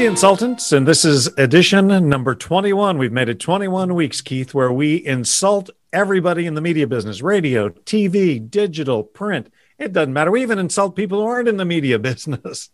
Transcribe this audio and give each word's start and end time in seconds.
Media 0.00 0.12
Insultants, 0.12 0.72
and 0.72 0.88
this 0.88 1.04
is 1.04 1.26
edition 1.36 2.08
number 2.08 2.34
21. 2.34 2.96
We've 2.96 3.12
made 3.12 3.28
it 3.28 3.38
21 3.38 3.94
weeks, 3.94 4.22
Keith, 4.22 4.54
where 4.54 4.72
we 4.72 4.94
insult 4.94 5.68
everybody 5.92 6.46
in 6.46 6.54
the 6.54 6.62
media 6.62 6.86
business 6.86 7.20
radio, 7.20 7.68
TV, 7.68 8.50
digital, 8.50 9.02
print. 9.04 9.52
It 9.78 9.92
doesn't 9.92 10.14
matter. 10.14 10.30
We 10.30 10.40
even 10.40 10.58
insult 10.58 10.96
people 10.96 11.20
who 11.20 11.26
aren't 11.26 11.48
in 11.48 11.58
the 11.58 11.66
media 11.66 11.98
business. 11.98 12.70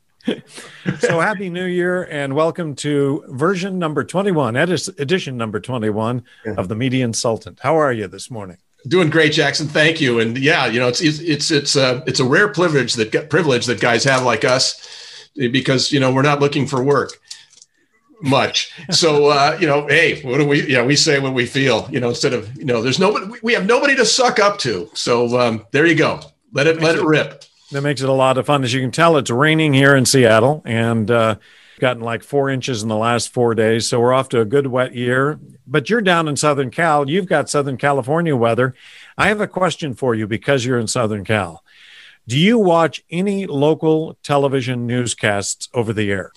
so 1.01 1.19
happy 1.19 1.51
new 1.51 1.65
year 1.65 2.05
and 2.05 2.37
welcome 2.37 2.77
to 2.77 3.25
version 3.27 3.81
number 3.81 4.05
21 4.05 4.55
edition 4.55 5.37
number 5.37 5.59
21 5.59 6.23
of 6.57 6.69
the 6.69 6.75
media 6.75 7.05
insultant 7.05 7.61
how 7.61 7.77
are 7.77 7.93
you 7.93 8.09
this 8.09 8.29
morning 8.29 8.57
doing 8.89 9.09
great 9.09 9.33
jackson 9.33 9.69
thank 9.69 10.01
you 10.01 10.19
and 10.19 10.37
yeah 10.37 10.67
you 10.67 10.81
know 10.81 10.89
it's 10.89 11.01
it's 11.01 11.21
it's 11.21 11.53
it's 11.53 11.77
a 11.77 12.03
it's 12.09 12.19
a 12.19 12.25
rare 12.25 12.49
privilege 12.49 12.95
that 12.95 13.31
privilege 13.31 13.67
that 13.67 13.81
guys 13.81 14.03
have 14.03 14.25
like 14.25 14.45
us 14.45 15.06
because 15.37 15.93
you 15.93 16.01
know 16.01 16.13
we're 16.13 16.23
not 16.23 16.41
looking 16.41 16.67
for 16.67 16.83
work 16.83 17.13
much 18.23 18.73
so 18.91 19.27
uh 19.27 19.57
you 19.61 19.67
know 19.67 19.87
hey 19.89 20.23
what 20.23 20.39
do 20.39 20.47
we 20.47 20.67
yeah 20.67 20.83
we 20.83 20.97
say 20.97 21.19
what 21.19 21.35
we 21.35 21.45
feel 21.45 21.87
you 21.91 22.01
know 22.01 22.09
instead 22.09 22.33
of 22.33 22.55
you 22.57 22.65
know 22.65 22.81
there's 22.81 22.99
nobody 22.99 23.27
we 23.43 23.53
have 23.53 23.67
nobody 23.67 23.95
to 23.95 24.07
suck 24.07 24.39
up 24.39 24.59
to 24.59 24.91
so 24.95 25.39
um 25.39 25.67
there 25.71 25.85
you 25.85 25.95
go 25.95 26.19
let 26.53 26.67
it 26.67 26.81
let 26.81 26.97
it 26.97 27.03
rip 27.03 27.45
that 27.73 27.83
makes 27.83 28.01
it 28.01 28.09
a 28.09 28.13
lot 28.13 28.39
of 28.39 28.47
fun. 28.47 28.63
As 28.63 28.73
you 28.73 28.81
can 28.81 28.93
tell, 28.93 29.17
it's 29.17 29.31
raining 29.31 29.75
here 29.75 29.97
in 29.97 30.07
Seattle 30.07 30.63
and 30.65 31.11
uh, 31.11 31.37
gotten 31.81 32.03
like 32.03 32.23
four 32.23 32.49
inches 32.49 32.83
in 32.83 32.89
the 32.89 32.97
last 32.97 33.33
four 33.33 33.55
days. 33.55 33.89
So 33.89 34.01
we're 34.01 34.13
off 34.13 34.29
to 34.31 34.41
a 34.41 34.45
good 34.45 34.69
wet 34.69 34.95
year. 34.95 35.41
But 35.67 35.91
you're 35.91 36.01
down 36.01 36.29
in 36.29 36.37
Southern 36.37 36.71
Cal. 36.71 37.11
You've 37.11 37.27
got 37.27 37.51
Southern 37.51 37.77
California 37.77 38.37
weather. 38.37 38.75
I 39.19 39.29
have 39.29 39.41
a 39.41 39.49
question 39.49 39.95
for 39.95 40.15
you 40.15 40.29
because 40.29 40.65
you're 40.65 40.79
in 40.79 40.87
Southern 40.87 41.25
Cal. 41.25 41.65
Do 42.29 42.39
you 42.39 42.59
watch 42.59 43.03
any 43.11 43.47
local 43.47 44.19
television 44.23 44.87
newscasts 44.87 45.69
over 45.75 45.93
the 45.93 46.11
air? 46.11 46.33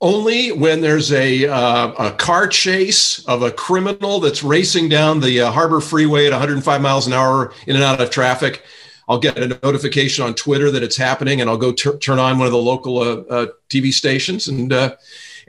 Only 0.00 0.50
when 0.50 0.80
there's 0.80 1.12
a, 1.12 1.46
uh, 1.46 1.92
a 1.92 2.12
car 2.12 2.48
chase 2.48 3.24
of 3.26 3.42
a 3.42 3.52
criminal 3.52 4.18
that's 4.18 4.42
racing 4.42 4.88
down 4.88 5.20
the 5.20 5.42
uh, 5.42 5.52
Harbor 5.52 5.80
Freeway 5.80 6.26
at 6.26 6.32
105 6.32 6.80
miles 6.80 7.06
an 7.06 7.12
hour 7.12 7.54
in 7.68 7.76
and 7.76 7.84
out 7.84 8.00
of 8.00 8.10
traffic 8.10 8.64
I'll 9.08 9.18
get 9.18 9.36
a 9.36 9.58
notification 9.62 10.24
on 10.24 10.34
Twitter 10.34 10.70
that 10.70 10.82
it's 10.82 10.96
happening, 10.96 11.40
and 11.40 11.50
I'll 11.50 11.58
go 11.58 11.72
t- 11.72 11.96
turn 11.98 12.18
on 12.18 12.38
one 12.38 12.46
of 12.46 12.52
the 12.52 12.58
local 12.58 12.98
uh, 12.98 13.16
uh, 13.28 13.46
TV 13.68 13.92
stations, 13.92 14.48
and 14.48 14.72
uh, 14.72 14.96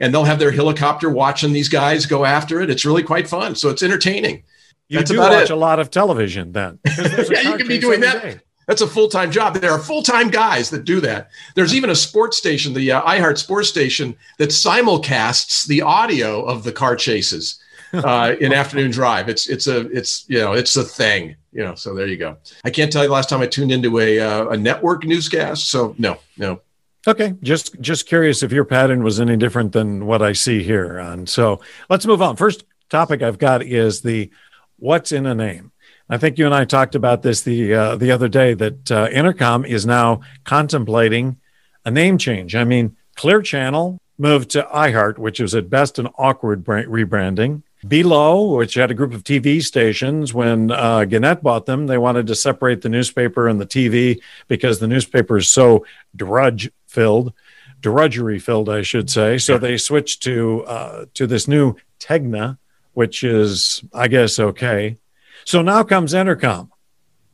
and 0.00 0.12
they'll 0.12 0.24
have 0.24 0.38
their 0.38 0.50
helicopter 0.50 1.08
watching 1.08 1.52
these 1.52 1.68
guys 1.68 2.04
go 2.04 2.24
after 2.24 2.60
it. 2.60 2.68
It's 2.68 2.84
really 2.84 3.02
quite 3.02 3.28
fun. 3.28 3.54
So 3.54 3.70
it's 3.70 3.82
entertaining. 3.82 4.42
You 4.88 4.98
That's 4.98 5.10
do 5.10 5.18
watch 5.18 5.44
it. 5.44 5.50
a 5.50 5.56
lot 5.56 5.78
of 5.78 5.90
television 5.90 6.52
then. 6.52 6.78
yeah, 6.98 7.40
you 7.40 7.56
can 7.56 7.68
be 7.68 7.78
doing 7.78 8.00
that. 8.00 8.22
Day. 8.22 8.40
That's 8.66 8.80
a 8.80 8.86
full 8.86 9.08
time 9.08 9.30
job. 9.30 9.54
There 9.54 9.70
are 9.70 9.78
full 9.78 10.02
time 10.02 10.28
guys 10.30 10.70
that 10.70 10.84
do 10.84 11.00
that. 11.00 11.30
There's 11.54 11.74
even 11.74 11.90
a 11.90 11.94
sports 11.94 12.36
station, 12.36 12.72
the 12.72 12.92
uh, 12.92 13.02
iHeart 13.02 13.38
Sports 13.38 13.68
Station, 13.68 14.16
that 14.38 14.50
simulcasts 14.50 15.66
the 15.66 15.82
audio 15.82 16.42
of 16.44 16.64
the 16.64 16.72
car 16.72 16.96
chases 16.96 17.60
uh, 17.92 18.34
in 18.40 18.52
afternoon 18.52 18.90
drive. 18.90 19.28
It's 19.28 19.48
it's 19.48 19.66
a 19.66 19.80
it's 19.90 20.24
you 20.28 20.38
know 20.38 20.52
it's 20.52 20.76
a 20.76 20.84
thing. 20.84 21.36
You 21.52 21.62
know, 21.62 21.74
so 21.74 21.94
there 21.94 22.08
you 22.08 22.16
go. 22.16 22.36
I 22.64 22.70
can't 22.70 22.90
tell 22.92 23.02
you 23.02 23.08
the 23.08 23.14
last 23.14 23.28
time 23.28 23.40
I 23.40 23.46
tuned 23.46 23.70
into 23.70 24.00
a 24.00 24.18
uh, 24.18 24.48
a 24.48 24.56
network 24.56 25.04
newscast. 25.04 25.70
So 25.70 25.94
no, 25.98 26.18
no. 26.36 26.60
Okay, 27.06 27.34
just 27.42 27.78
just 27.80 28.06
curious 28.06 28.42
if 28.42 28.50
your 28.50 28.64
pattern 28.64 29.04
was 29.04 29.20
any 29.20 29.36
different 29.36 29.72
than 29.72 30.06
what 30.06 30.22
I 30.22 30.32
see 30.32 30.62
here. 30.62 30.98
And 30.98 31.28
so 31.28 31.60
let's 31.90 32.06
move 32.06 32.22
on. 32.22 32.36
First 32.36 32.64
topic 32.88 33.22
I've 33.22 33.38
got 33.38 33.62
is 33.62 34.00
the 34.00 34.30
what's 34.78 35.12
in 35.12 35.26
a 35.26 35.34
name. 35.34 35.70
I 36.08 36.18
think 36.18 36.38
you 36.38 36.46
and 36.46 36.54
I 36.54 36.64
talked 36.64 36.94
about 36.94 37.22
this 37.22 37.42
the 37.42 37.74
uh, 37.74 37.96
the 37.96 38.10
other 38.10 38.28
day 38.28 38.54
that 38.54 38.90
uh, 38.90 39.08
Entercom 39.08 39.66
is 39.66 39.86
now 39.86 40.20
contemplating 40.44 41.38
a 41.84 41.90
name 41.90 42.18
change. 42.18 42.54
I 42.54 42.64
mean, 42.64 42.96
Clear 43.16 43.40
Channel 43.42 43.98
moved 44.18 44.50
to 44.50 44.68
iHeart, 44.72 45.18
which 45.18 45.40
was 45.40 45.54
at 45.54 45.70
best 45.70 45.98
an 45.98 46.08
awkward 46.18 46.64
rebranding. 46.64 47.62
Belo, 47.84 48.56
which 48.56 48.74
had 48.74 48.90
a 48.90 48.94
group 48.94 49.12
of 49.12 49.24
TV 49.24 49.62
stations, 49.62 50.32
when 50.32 50.70
uh, 50.70 51.04
Gannett 51.04 51.42
bought 51.42 51.66
them, 51.66 51.86
they 51.86 51.98
wanted 51.98 52.26
to 52.28 52.34
separate 52.34 52.80
the 52.80 52.88
newspaper 52.88 53.46
and 53.46 53.60
the 53.60 53.66
TV 53.66 54.20
because 54.48 54.78
the 54.78 54.86
newspaper 54.86 55.36
is 55.36 55.50
so 55.50 55.84
drudge 56.16 56.70
filled, 56.86 57.34
drudgery 57.80 58.38
filled, 58.38 58.70
I 58.70 58.82
should 58.82 59.10
say. 59.10 59.36
So 59.36 59.58
they 59.58 59.76
switched 59.76 60.22
to 60.22 60.64
uh, 60.64 61.04
to 61.14 61.26
this 61.26 61.46
new 61.46 61.76
Tegna, 62.00 62.58
which 62.94 63.22
is, 63.22 63.82
I 63.92 64.08
guess, 64.08 64.38
okay. 64.38 64.96
So 65.44 65.62
now 65.62 65.82
comes 65.82 66.12
Entercom. 66.12 66.70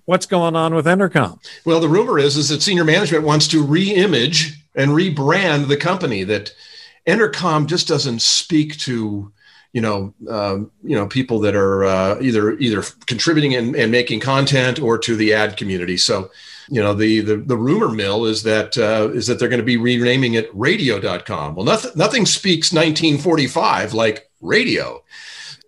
What's 0.04 0.26
going 0.26 0.56
on 0.56 0.74
with 0.74 0.86
Entercom? 0.86 1.38
Well, 1.64 1.80
the 1.80 1.88
rumor 1.88 2.18
is 2.18 2.36
is 2.36 2.48
that 2.48 2.62
senior 2.62 2.84
management 2.84 3.24
wants 3.24 3.46
to 3.48 3.62
re-image 3.62 4.58
and 4.74 4.90
rebrand 4.90 5.68
the 5.68 5.76
company. 5.76 6.24
That 6.24 6.52
Entercom 7.06 7.66
just 7.66 7.86
doesn't 7.86 8.20
speak 8.20 8.76
to 8.78 9.32
you 9.72 9.80
know, 9.80 10.12
um, 10.28 10.70
you 10.82 10.96
know, 10.96 11.06
people 11.06 11.38
that 11.40 11.54
are 11.54 11.84
uh, 11.84 12.18
either 12.20 12.58
either 12.58 12.82
contributing 13.06 13.54
and, 13.54 13.76
and, 13.76 13.92
making 13.92 14.18
content 14.18 14.80
or 14.80 14.98
to 14.98 15.14
the 15.14 15.32
ad 15.32 15.56
community. 15.56 15.96
So, 15.96 16.30
you 16.68 16.82
know, 16.82 16.92
the 16.92 17.20
the, 17.20 17.36
the 17.36 17.56
rumor 17.56 17.88
mill 17.88 18.26
is 18.26 18.42
that 18.42 18.76
uh, 18.76 19.10
is 19.12 19.28
that 19.28 19.38
they're 19.38 19.48
going 19.48 19.60
to 19.60 19.64
be 19.64 19.76
renaming 19.76 20.34
it 20.34 20.50
Radio.com. 20.54 21.54
Well, 21.54 21.64
nothing 21.64 21.92
nothing 21.94 22.26
speaks 22.26 22.72
1945 22.72 23.94
like 23.94 24.28
radio. 24.40 25.04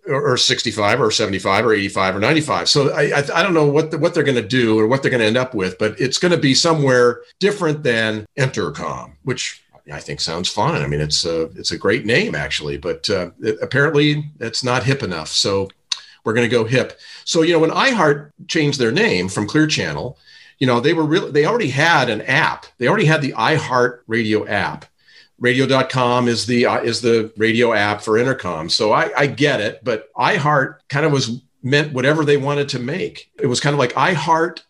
Or, 0.05 0.35
65 0.35 0.99
or 0.99 1.11
75 1.11 1.65
or 1.65 1.73
85 1.73 2.17
or 2.17 2.19
95 2.19 2.67
so 2.67 2.91
i 2.91 3.03
i, 3.03 3.23
I 3.35 3.41
don't 3.41 3.53
know 3.53 3.65
what 3.65 3.91
the, 3.91 3.97
what 3.97 4.13
they're 4.13 4.23
going 4.23 4.35
to 4.35 4.45
do 4.45 4.77
or 4.77 4.85
what 4.85 5.01
they're 5.01 5.09
going 5.09 5.21
to 5.21 5.27
end 5.27 5.37
up 5.37 5.53
with 5.53 5.77
but 5.77 5.97
it's 5.99 6.17
going 6.17 6.33
to 6.33 6.37
be 6.37 6.53
somewhere 6.53 7.21
different 7.39 7.83
than 7.83 8.25
entercom 8.37 9.13
which 9.23 9.63
I 9.91 9.99
think 9.99 10.21
sounds 10.21 10.47
fun. 10.47 10.81
I 10.81 10.87
mean, 10.87 11.01
it's 11.01 11.25
a 11.25 11.43
it's 11.57 11.71
a 11.71 11.77
great 11.77 12.05
name 12.05 12.35
actually, 12.35 12.77
but 12.77 13.09
uh, 13.09 13.31
it, 13.41 13.57
apparently 13.61 14.31
it's 14.39 14.63
not 14.63 14.83
hip 14.83 15.03
enough. 15.03 15.27
So 15.27 15.67
we're 16.23 16.33
going 16.33 16.49
to 16.49 16.55
go 16.55 16.63
hip. 16.63 16.99
So 17.25 17.41
you 17.41 17.53
know, 17.53 17.59
when 17.59 17.69
iHeart 17.69 18.31
changed 18.47 18.79
their 18.79 18.91
name 18.91 19.27
from 19.27 19.47
Clear 19.47 19.67
Channel, 19.67 20.17
you 20.59 20.67
know 20.67 20.79
they 20.79 20.93
were 20.93 21.03
really 21.03 21.31
they 21.31 21.45
already 21.45 21.69
had 21.69 22.09
an 22.09 22.21
app. 22.21 22.65
They 22.77 22.87
already 22.87 23.05
had 23.05 23.21
the 23.21 23.33
iHeart 23.33 24.01
Radio 24.07 24.47
app. 24.47 24.85
Radio.com 25.39 26.27
is 26.27 26.45
the 26.45 26.65
uh, 26.65 26.81
is 26.81 27.01
the 27.01 27.31
radio 27.37 27.73
app 27.73 28.01
for 28.01 28.13
Entercom 28.13 28.69
So 28.71 28.91
I, 28.93 29.11
I 29.17 29.27
get 29.27 29.61
it, 29.61 29.83
but 29.83 30.13
iHeart 30.13 30.77
kind 30.89 31.05
of 31.05 31.11
was 31.11 31.41
meant 31.61 31.93
whatever 31.93 32.23
they 32.23 32.37
wanted 32.37 32.69
to 32.69 32.79
make. 32.79 33.31
It 33.39 33.47
was 33.47 33.59
kind 33.59 33.73
of 33.73 33.79
like 33.79 33.93
iHeart 33.93 34.61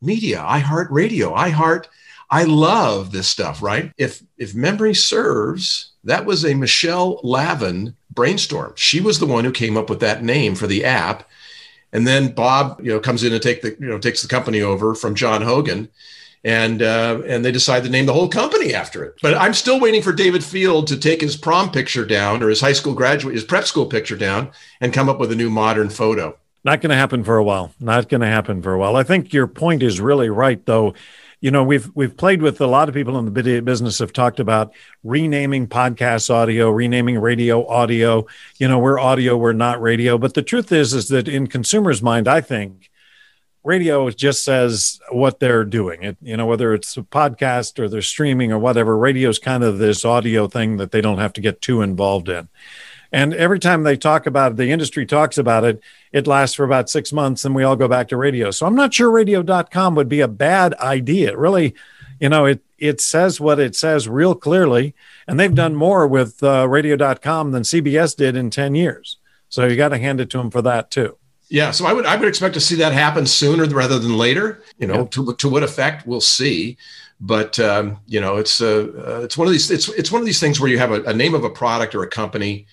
Media, 0.00 0.38
iHeart 0.38 0.88
Radio, 0.90 1.34
iHeart 1.34 1.86
I 2.30 2.44
love 2.44 3.10
this 3.10 3.26
stuff, 3.26 3.62
right? 3.62 3.92
If 3.96 4.22
if 4.36 4.54
memory 4.54 4.94
serves, 4.94 5.92
that 6.04 6.26
was 6.26 6.44
a 6.44 6.54
Michelle 6.54 7.20
Lavin 7.22 7.96
brainstorm. 8.10 8.74
She 8.76 9.00
was 9.00 9.18
the 9.18 9.26
one 9.26 9.44
who 9.44 9.52
came 9.52 9.76
up 9.76 9.88
with 9.88 10.00
that 10.00 10.22
name 10.22 10.54
for 10.54 10.66
the 10.66 10.84
app. 10.84 11.28
And 11.92 12.06
then 12.06 12.32
Bob, 12.32 12.80
you 12.82 12.92
know, 12.92 13.00
comes 13.00 13.24
in 13.24 13.32
and 13.32 13.42
take 13.42 13.62
the, 13.62 13.70
you 13.80 13.86
know, 13.86 13.98
takes 13.98 14.20
the 14.20 14.28
company 14.28 14.60
over 14.60 14.94
from 14.94 15.14
John 15.14 15.40
Hogan, 15.40 15.88
and 16.48 16.80
uh, 16.80 17.20
and 17.26 17.44
they 17.44 17.52
decide 17.52 17.84
to 17.84 17.90
name 17.90 18.06
the 18.06 18.14
whole 18.14 18.28
company 18.28 18.72
after 18.72 19.04
it. 19.04 19.16
But 19.20 19.34
I'm 19.34 19.52
still 19.52 19.78
waiting 19.78 20.00
for 20.00 20.14
David 20.14 20.42
Field 20.42 20.86
to 20.86 20.96
take 20.96 21.20
his 21.20 21.36
prom 21.36 21.70
picture 21.70 22.06
down 22.06 22.42
or 22.42 22.48
his 22.48 22.60
high 22.60 22.72
school 22.72 22.94
graduate, 22.94 23.34
his 23.34 23.44
prep 23.44 23.64
school 23.64 23.84
picture 23.84 24.16
down, 24.16 24.50
and 24.80 24.94
come 24.94 25.10
up 25.10 25.18
with 25.18 25.30
a 25.30 25.36
new 25.36 25.50
modern 25.50 25.90
photo. 25.90 26.38
Not 26.64 26.80
going 26.80 26.90
to 26.90 26.96
happen 26.96 27.22
for 27.22 27.36
a 27.36 27.44
while. 27.44 27.74
Not 27.78 28.08
going 28.08 28.22
to 28.22 28.26
happen 28.26 28.62
for 28.62 28.72
a 28.72 28.78
while. 28.78 28.96
I 28.96 29.02
think 29.02 29.34
your 29.34 29.46
point 29.46 29.82
is 29.82 30.00
really 30.00 30.30
right, 30.30 30.64
though 30.64 30.94
you 31.42 31.50
know 31.50 31.62
we've 31.62 31.90
we've 31.94 32.16
played 32.16 32.40
with 32.40 32.60
a 32.62 32.66
lot 32.66 32.88
of 32.88 32.94
people 32.94 33.18
in 33.18 33.26
the 33.26 33.60
business 33.60 33.98
have 33.98 34.14
talked 34.14 34.40
about 34.40 34.72
renaming 35.04 35.68
podcast 35.68 36.30
audio 36.30 36.70
renaming 36.70 37.18
radio 37.18 37.66
audio 37.68 38.26
you 38.58 38.66
know 38.66 38.78
we're 38.78 38.98
audio 38.98 39.36
we're 39.36 39.52
not 39.52 39.80
radio 39.80 40.18
but 40.18 40.34
the 40.34 40.42
truth 40.42 40.72
is 40.72 40.94
is 40.94 41.08
that 41.08 41.28
in 41.28 41.46
consumers 41.46 42.02
mind 42.02 42.26
i 42.26 42.40
think 42.40 42.87
radio 43.68 44.10
just 44.10 44.44
says 44.44 45.00
what 45.10 45.38
they're 45.38 45.64
doing 45.64 46.02
it 46.02 46.16
you 46.22 46.36
know 46.36 46.46
whether 46.46 46.74
it's 46.74 46.96
a 46.96 47.02
podcast 47.02 47.78
or 47.78 47.88
they're 47.88 48.02
streaming 48.02 48.50
or 48.50 48.58
whatever 48.58 48.96
radio 48.96 49.28
is 49.28 49.38
kind 49.38 49.62
of 49.62 49.78
this 49.78 50.04
audio 50.04 50.48
thing 50.48 50.78
that 50.78 50.90
they 50.90 51.00
don't 51.00 51.18
have 51.18 51.32
to 51.32 51.40
get 51.40 51.60
too 51.60 51.82
involved 51.82 52.28
in 52.28 52.48
and 53.12 53.32
every 53.34 53.58
time 53.58 53.82
they 53.82 53.96
talk 53.96 54.26
about 54.26 54.52
it, 54.52 54.56
the 54.56 54.70
industry 54.70 55.06
talks 55.06 55.38
about 55.38 55.64
it, 55.64 55.82
it 56.12 56.26
lasts 56.26 56.54
for 56.54 56.64
about 56.64 56.90
six 56.90 57.12
months 57.12 57.44
and 57.44 57.54
we 57.54 57.64
all 57.64 57.76
go 57.76 57.88
back 57.88 58.08
to 58.08 58.16
radio. 58.16 58.50
So 58.50 58.66
I'm 58.66 58.74
not 58.74 58.92
sure 58.92 59.10
radio.com 59.10 59.94
would 59.94 60.08
be 60.08 60.20
a 60.20 60.28
bad 60.28 60.74
idea. 60.74 61.36
Really, 61.36 61.74
you 62.20 62.28
know, 62.28 62.44
it, 62.44 62.62
it 62.78 63.00
says 63.00 63.40
what 63.40 63.58
it 63.58 63.74
says 63.74 64.08
real 64.08 64.34
clearly. 64.34 64.94
And 65.26 65.40
they've 65.40 65.54
done 65.54 65.74
more 65.74 66.06
with 66.06 66.42
uh, 66.42 66.68
radio.com 66.68 67.52
than 67.52 67.62
CBS 67.62 68.14
did 68.14 68.36
in 68.36 68.50
10 68.50 68.74
years. 68.74 69.16
So 69.48 69.66
you 69.66 69.76
got 69.76 69.88
to 69.88 69.98
hand 69.98 70.20
it 70.20 70.28
to 70.30 70.38
them 70.38 70.50
for 70.50 70.60
that 70.62 70.90
too. 70.90 71.16
Yeah, 71.50 71.70
so 71.70 71.86
I 71.86 71.92
would 71.92 72.04
I 72.04 72.16
would 72.16 72.28
expect 72.28 72.54
to 72.54 72.60
see 72.60 72.76
that 72.76 72.92
happen 72.92 73.24
sooner 73.24 73.64
rather 73.64 73.98
than 73.98 74.18
later. 74.18 74.62
You 74.78 74.86
know, 74.86 75.00
yeah. 75.00 75.06
to 75.10 75.34
to 75.34 75.48
what 75.48 75.62
effect 75.62 76.06
we'll 76.06 76.20
see, 76.20 76.76
but 77.20 77.58
um, 77.58 77.98
you 78.06 78.20
know, 78.20 78.36
it's 78.36 78.60
uh, 78.60 78.88
uh, 78.96 79.20
it's 79.22 79.38
one 79.38 79.48
of 79.48 79.52
these 79.52 79.70
it's 79.70 79.88
it's 79.88 80.12
one 80.12 80.20
of 80.20 80.26
these 80.26 80.40
things 80.40 80.60
where 80.60 80.70
you 80.70 80.78
have 80.78 80.92
a, 80.92 81.02
a 81.04 81.14
name 81.14 81.34
of 81.34 81.44
a 81.44 81.50
product 81.50 81.94
or 81.94 82.02
a 82.02 82.08
company, 82.08 82.66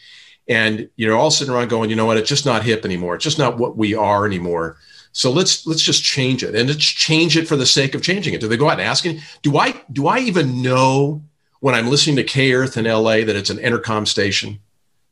and 0.47 0.89
you're 0.97 1.15
all 1.15 1.31
sitting 1.31 1.53
around 1.53 1.69
going, 1.69 1.89
you 1.89 1.95
know 1.95 2.05
what, 2.05 2.17
it's 2.17 2.29
just 2.29 2.45
not 2.45 2.63
hip 2.63 2.85
anymore. 2.85 3.15
It's 3.15 3.23
just 3.23 3.39
not 3.39 3.57
what 3.57 3.77
we 3.77 3.95
are 3.95 4.25
anymore. 4.25 4.77
So 5.13 5.31
let's 5.31 5.65
let's 5.65 5.81
just 5.81 6.03
change 6.03 6.43
it, 6.43 6.53
and 6.53 6.67
let's 6.67 6.83
change 6.83 7.37
it 7.37 7.47
for 7.47 7.55
the 7.55 7.65
sake 7.65 7.95
of 7.95 8.01
changing 8.01 8.33
it. 8.33 8.41
Do 8.41 8.49
they 8.49 8.57
go 8.57 8.67
out 8.67 8.79
and 8.79 8.81
ask? 8.81 9.05
Do 9.41 9.57
I 9.57 9.81
do 9.91 10.07
I 10.07 10.19
even 10.19 10.61
know 10.61 11.23
when 11.61 11.73
I'm 11.73 11.87
listening 11.87 12.17
to 12.17 12.23
K 12.23 12.51
Earth 12.53 12.75
in 12.75 12.85
LA 12.85 13.23
that 13.23 13.37
it's 13.37 13.49
an 13.49 13.57
Entercom 13.57 14.05
station? 14.05 14.59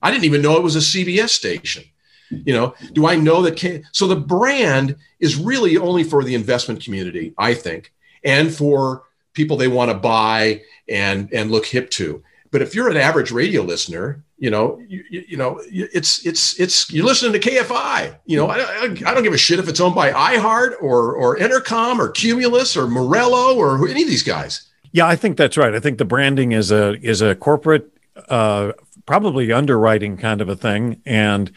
I 0.01 0.11
didn't 0.11 0.25
even 0.25 0.41
know 0.41 0.57
it 0.57 0.63
was 0.63 0.75
a 0.75 0.79
CBS 0.79 1.29
station. 1.29 1.85
You 2.45 2.53
know, 2.53 2.75
do 2.93 3.07
I 3.07 3.15
know 3.15 3.41
that? 3.43 3.55
K- 3.57 3.83
so 3.91 4.07
the 4.07 4.15
brand 4.15 4.95
is 5.19 5.35
really 5.35 5.77
only 5.77 6.03
for 6.03 6.23
the 6.23 6.35
investment 6.35 6.83
community, 6.83 7.33
I 7.37 7.53
think, 7.53 7.93
and 8.23 8.53
for 8.53 9.03
people 9.33 9.57
they 9.57 9.67
want 9.67 9.91
to 9.91 9.97
buy 9.97 10.61
and 10.87 11.31
and 11.33 11.51
look 11.51 11.65
hip 11.65 11.89
to. 11.91 12.23
But 12.51 12.61
if 12.61 12.75
you're 12.75 12.89
an 12.89 12.97
average 12.97 13.31
radio 13.31 13.63
listener, 13.63 14.23
you 14.37 14.51
know, 14.51 14.79
you, 14.87 15.03
you 15.09 15.37
know, 15.37 15.61
it's 15.65 16.25
it's 16.25 16.59
it's 16.59 16.91
you're 16.91 17.05
listening 17.05 17.33
to 17.33 17.39
KFI. 17.39 18.15
You 18.25 18.37
know, 18.37 18.47
I, 18.47 18.83
I 18.83 18.87
don't 18.87 19.23
give 19.23 19.33
a 19.33 19.37
shit 19.37 19.57
if 19.57 19.67
it's 19.67 19.79
owned 19.79 19.95
by 19.95 20.11
iHeart 20.11 20.73
or 20.81 21.15
or 21.15 21.37
Entercom 21.37 21.97
or 21.97 22.09
Cumulus 22.09 22.77
or 22.77 22.87
Morello 22.87 23.55
or 23.55 23.87
any 23.87 24.03
of 24.03 24.07
these 24.07 24.21
guys. 24.21 24.69
Yeah, 24.91 25.07
I 25.07 25.15
think 25.15 25.37
that's 25.37 25.57
right. 25.57 25.73
I 25.73 25.79
think 25.79 25.97
the 25.97 26.05
branding 26.05 26.51
is 26.51 26.71
a 26.71 26.93
is 27.01 27.21
a 27.21 27.35
corporate, 27.35 27.89
uh, 28.29 28.73
probably 29.07 29.51
underwriting 29.51 30.17
kind 30.17 30.39
of 30.39 30.49
a 30.49 30.55
thing, 30.55 31.01
and 31.05 31.51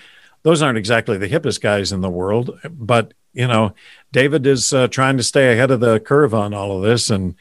those 0.47 0.63
aren't 0.63 0.79
exactly 0.79 1.19
the 1.19 1.29
hippest 1.29 1.61
guys 1.61 1.91
in 1.91 2.03
the 2.03 2.09
world. 2.09 2.57
But 2.71 3.15
you 3.33 3.49
know, 3.49 3.75
David 4.13 4.47
is 4.47 4.73
uh, 4.73 4.87
trying 4.87 5.17
to 5.17 5.25
stay 5.25 5.53
ahead 5.53 5.73
of 5.73 5.81
the 5.81 5.99
curve 5.99 6.35
on 6.35 6.55
all 6.55 6.77
of 6.77 6.85
this, 6.85 7.11
and 7.11 7.35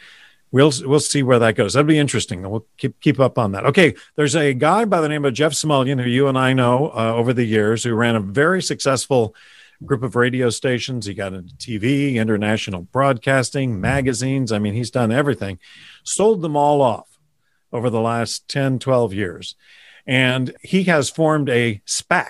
we'll 0.52 0.72
we'll 0.84 1.00
see 1.00 1.22
where 1.22 1.38
that 1.38 1.54
goes. 1.54 1.74
That'll 1.74 1.88
be 1.88 2.00
interesting. 2.00 2.42
We'll 2.42 2.66
keep 2.78 3.00
keep 3.02 3.19
up 3.19 3.38
on 3.38 3.52
that. 3.52 3.63
Okay, 3.68 3.94
there's 4.16 4.36
a 4.36 4.56
guy 4.56 4.86
by 4.86 5.02
the 5.02 5.07
name 5.07 5.24
of 5.24 5.36
Jeff 5.36 5.52
Smulyan 5.52 6.02
who 6.02 6.10
you 6.10 6.28
and 6.28 6.36
I 6.36 6.54
know 6.54 6.90
uh, 6.96 7.13
over 7.13 7.31
the 7.31 7.44
years 7.44 7.84
who 7.84 7.94
ran 7.94 8.16
a 8.16 8.19
very 8.22 8.63
successful 8.63 9.36
group 9.86 10.02
of 10.02 10.16
radio 10.16 10.50
stations. 10.50 11.06
He 11.06 11.13
got 11.13 11.34
into 11.34 11.54
TV, 11.57 12.16
international 12.16 12.81
broadcasting, 12.81 13.80
magazines. 13.80 14.52
I 14.52 14.57
mean, 14.57 14.74
he's 14.74 14.90
done 14.90 15.12
everything. 15.12 15.60
Sold 16.04 16.42
them 16.42 16.57
all 16.57 16.81
off 16.81 17.19
over 17.72 17.92
the 17.92 18.02
last 18.02 18.48
10, 18.48 18.80
12 18.80 19.13
years. 19.13 19.54
And 20.07 20.56
he 20.62 20.86
has 20.86 21.12
formed 21.12 21.50
a 21.50 21.81
SPAC, 21.86 22.30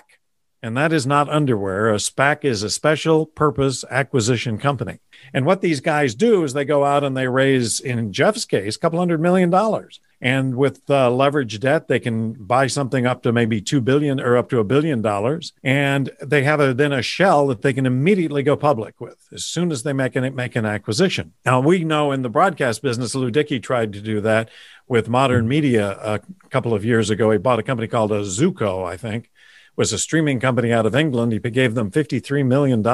and 0.62 0.76
that 0.76 0.92
is 0.92 1.06
not 1.06 1.28
underwear. 1.28 1.90
A 1.90 1.96
SPAC 1.96 2.44
is 2.44 2.62
a 2.62 2.70
special 2.70 3.26
purpose 3.26 3.84
acquisition 3.90 4.58
company. 4.58 4.98
And 5.32 5.46
what 5.46 5.60
these 5.60 5.80
guys 5.80 6.14
do 6.14 6.44
is 6.44 6.52
they 6.52 6.64
go 6.64 6.84
out 6.84 7.04
and 7.04 7.16
they 7.16 7.28
raise, 7.28 7.80
in 7.80 8.12
Jeff's 8.12 8.44
case, 8.44 8.76
a 8.76 8.78
couple 8.78 8.98
hundred 8.98 9.20
million 9.20 9.50
dollars. 9.50 10.00
And 10.20 10.56
with 10.56 10.88
uh, 10.88 11.10
leverage 11.10 11.60
debt, 11.60 11.88
they 11.88 12.00
can 12.00 12.32
buy 12.32 12.68
something 12.68 13.04
up 13.06 13.22
to 13.22 13.32
maybe 13.32 13.60
two 13.60 13.82
billion 13.82 14.18
or 14.18 14.38
up 14.38 14.48
to 14.48 14.58
a 14.58 14.64
billion 14.64 15.02
dollars, 15.02 15.52
and 15.62 16.10
they 16.22 16.42
have 16.42 16.58
a, 16.58 16.72
then 16.72 16.92
a 16.92 17.02
shell 17.02 17.46
that 17.48 17.60
they 17.60 17.74
can 17.74 17.84
immediately 17.84 18.42
go 18.42 18.56
public 18.56 18.98
with 18.98 19.28
as 19.30 19.44
soon 19.44 19.70
as 19.70 19.82
they 19.82 19.92
make 19.92 20.16
an 20.16 20.34
make 20.34 20.56
an 20.56 20.64
acquisition. 20.64 21.34
Now 21.44 21.60
we 21.60 21.84
know 21.84 22.12
in 22.12 22.22
the 22.22 22.30
broadcast 22.30 22.82
business, 22.82 23.14
Lew 23.14 23.30
Dickey 23.30 23.60
tried 23.60 23.92
to 23.92 24.00
do 24.00 24.22
that 24.22 24.48
with 24.88 25.08
Modern 25.08 25.46
Media 25.48 25.98
a 26.00 26.20
couple 26.48 26.72
of 26.72 26.84
years 26.84 27.10
ago. 27.10 27.30
He 27.30 27.38
bought 27.38 27.58
a 27.58 27.62
company 27.62 27.86
called 27.86 28.10
Akazoo, 28.10 28.88
I 28.88 28.96
think, 28.96 29.30
was 29.76 29.92
a 29.92 29.98
streaming 29.98 30.40
company 30.40 30.72
out 30.72 30.86
of 30.86 30.96
England. 30.96 31.32
He 31.32 31.38
gave 31.38 31.74
them 31.74 31.90
$53 31.90 32.44
million 32.46 32.86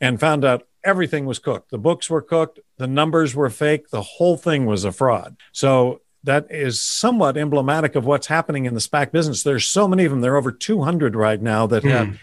and 0.00 0.20
found 0.20 0.44
out 0.44 0.66
everything 0.84 1.24
was 1.24 1.38
cooked. 1.38 1.70
The 1.70 1.78
books 1.78 2.10
were 2.10 2.22
cooked, 2.22 2.60
the 2.78 2.86
numbers 2.86 3.34
were 3.34 3.50
fake, 3.50 3.90
the 3.90 4.02
whole 4.02 4.36
thing 4.36 4.66
was 4.66 4.84
a 4.84 4.92
fraud. 4.92 5.36
So 5.52 6.00
that 6.24 6.46
is 6.50 6.82
somewhat 6.82 7.36
emblematic 7.36 7.94
of 7.94 8.04
what's 8.04 8.26
happening 8.26 8.64
in 8.64 8.74
the 8.74 8.80
SPAC 8.80 9.12
business. 9.12 9.42
There's 9.42 9.64
so 9.64 9.86
many 9.86 10.04
of 10.04 10.10
them. 10.10 10.20
There 10.20 10.34
are 10.34 10.38
over 10.38 10.52
200 10.52 11.14
right 11.14 11.40
now 11.40 11.66
that 11.68 11.84
have 11.84 12.08
mm. 12.08 12.18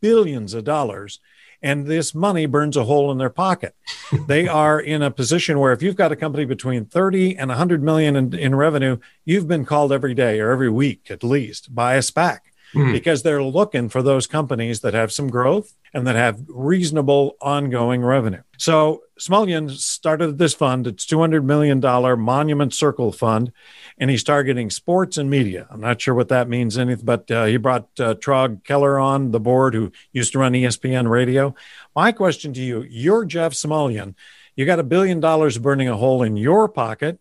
billions 0.00 0.52
of 0.52 0.64
dollars, 0.64 1.20
and 1.62 1.86
this 1.86 2.14
money 2.14 2.44
burns 2.44 2.76
a 2.76 2.84
hole 2.84 3.10
in 3.10 3.16
their 3.16 3.30
pocket. 3.30 3.74
they 4.26 4.46
are 4.46 4.78
in 4.78 5.00
a 5.00 5.10
position 5.10 5.58
where 5.58 5.72
if 5.72 5.82
you've 5.82 5.96
got 5.96 6.12
a 6.12 6.16
company 6.16 6.44
between 6.44 6.84
30 6.84 7.36
and 7.36 7.48
100 7.48 7.82
million 7.82 8.14
in, 8.14 8.34
in 8.34 8.54
revenue, 8.54 8.98
you've 9.24 9.48
been 9.48 9.64
called 9.64 9.90
every 9.90 10.12
day 10.12 10.38
or 10.38 10.50
every 10.50 10.70
week 10.70 11.10
at 11.10 11.24
least 11.24 11.74
by 11.74 11.94
a 11.94 12.00
SPAC 12.00 12.40
mm. 12.74 12.92
because 12.92 13.22
they're 13.22 13.42
looking 13.42 13.88
for 13.88 14.02
those 14.02 14.26
companies 14.26 14.80
that 14.80 14.94
have 14.94 15.12
some 15.12 15.28
growth 15.28 15.74
and 15.94 16.06
that 16.06 16.16
have 16.16 16.42
reasonable 16.48 17.36
ongoing 17.40 18.02
revenue. 18.02 18.42
So 18.58 19.02
Smulyan 19.18 19.70
started 19.70 20.38
this 20.38 20.54
fund. 20.54 20.86
It's 20.86 21.06
$200 21.06 21.44
million 21.44 21.80
Monument 22.20 22.74
Circle 22.74 23.12
Fund, 23.12 23.52
and 23.98 24.10
he's 24.10 24.24
targeting 24.24 24.70
sports 24.70 25.16
and 25.16 25.30
media. 25.30 25.66
I'm 25.70 25.80
not 25.80 26.00
sure 26.00 26.14
what 26.14 26.28
that 26.28 26.48
means, 26.48 26.76
anything, 26.76 27.04
but 27.04 27.30
uh, 27.30 27.44
he 27.46 27.56
brought 27.56 27.88
uh, 27.98 28.14
Traug 28.14 28.64
Keller 28.64 28.98
on 28.98 29.30
the 29.30 29.40
board, 29.40 29.74
who 29.74 29.92
used 30.12 30.32
to 30.32 30.38
run 30.38 30.52
ESPN 30.52 31.08
radio. 31.08 31.54
My 31.94 32.12
question 32.12 32.52
to 32.54 32.60
you 32.60 32.82
you're 32.82 33.24
Jeff 33.24 33.52
Smulyan. 33.52 34.14
You 34.54 34.64
got 34.64 34.78
a 34.78 34.84
billion 34.84 35.20
dollars 35.20 35.58
burning 35.58 35.88
a 35.88 35.96
hole 35.96 36.22
in 36.22 36.36
your 36.36 36.68
pocket. 36.68 37.18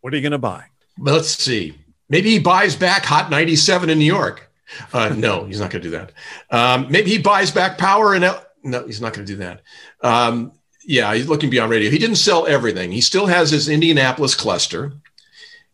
What 0.00 0.12
are 0.12 0.16
you 0.16 0.22
going 0.22 0.32
to 0.32 0.38
buy? 0.38 0.64
Let's 0.98 1.28
see. 1.28 1.74
Maybe 2.10 2.30
he 2.30 2.38
buys 2.40 2.76
back 2.76 3.04
Hot 3.04 3.30
97 3.30 3.88
in 3.88 3.98
New 3.98 4.04
York. 4.04 4.50
Uh, 4.92 5.08
no, 5.16 5.44
he's 5.44 5.60
not 5.60 5.70
going 5.70 5.82
to 5.82 5.88
do 5.88 5.96
that. 5.96 6.12
Um, 6.50 6.90
maybe 6.90 7.10
he 7.10 7.18
buys 7.18 7.50
back 7.50 7.78
Power 7.78 8.14
in. 8.14 8.24
El- 8.24 8.44
no, 8.62 8.84
he's 8.86 9.00
not 9.00 9.14
going 9.14 9.26
to 9.26 9.32
do 9.32 9.38
that. 9.38 9.62
Um, 10.02 10.52
yeah, 10.84 11.14
he's 11.14 11.28
looking 11.28 11.50
beyond 11.50 11.70
radio. 11.70 11.90
He 11.90 11.98
didn't 11.98 12.16
sell 12.16 12.46
everything. 12.46 12.92
He 12.92 13.00
still 13.00 13.26
has 13.26 13.50
his 13.50 13.68
Indianapolis 13.68 14.34
cluster, 14.34 14.92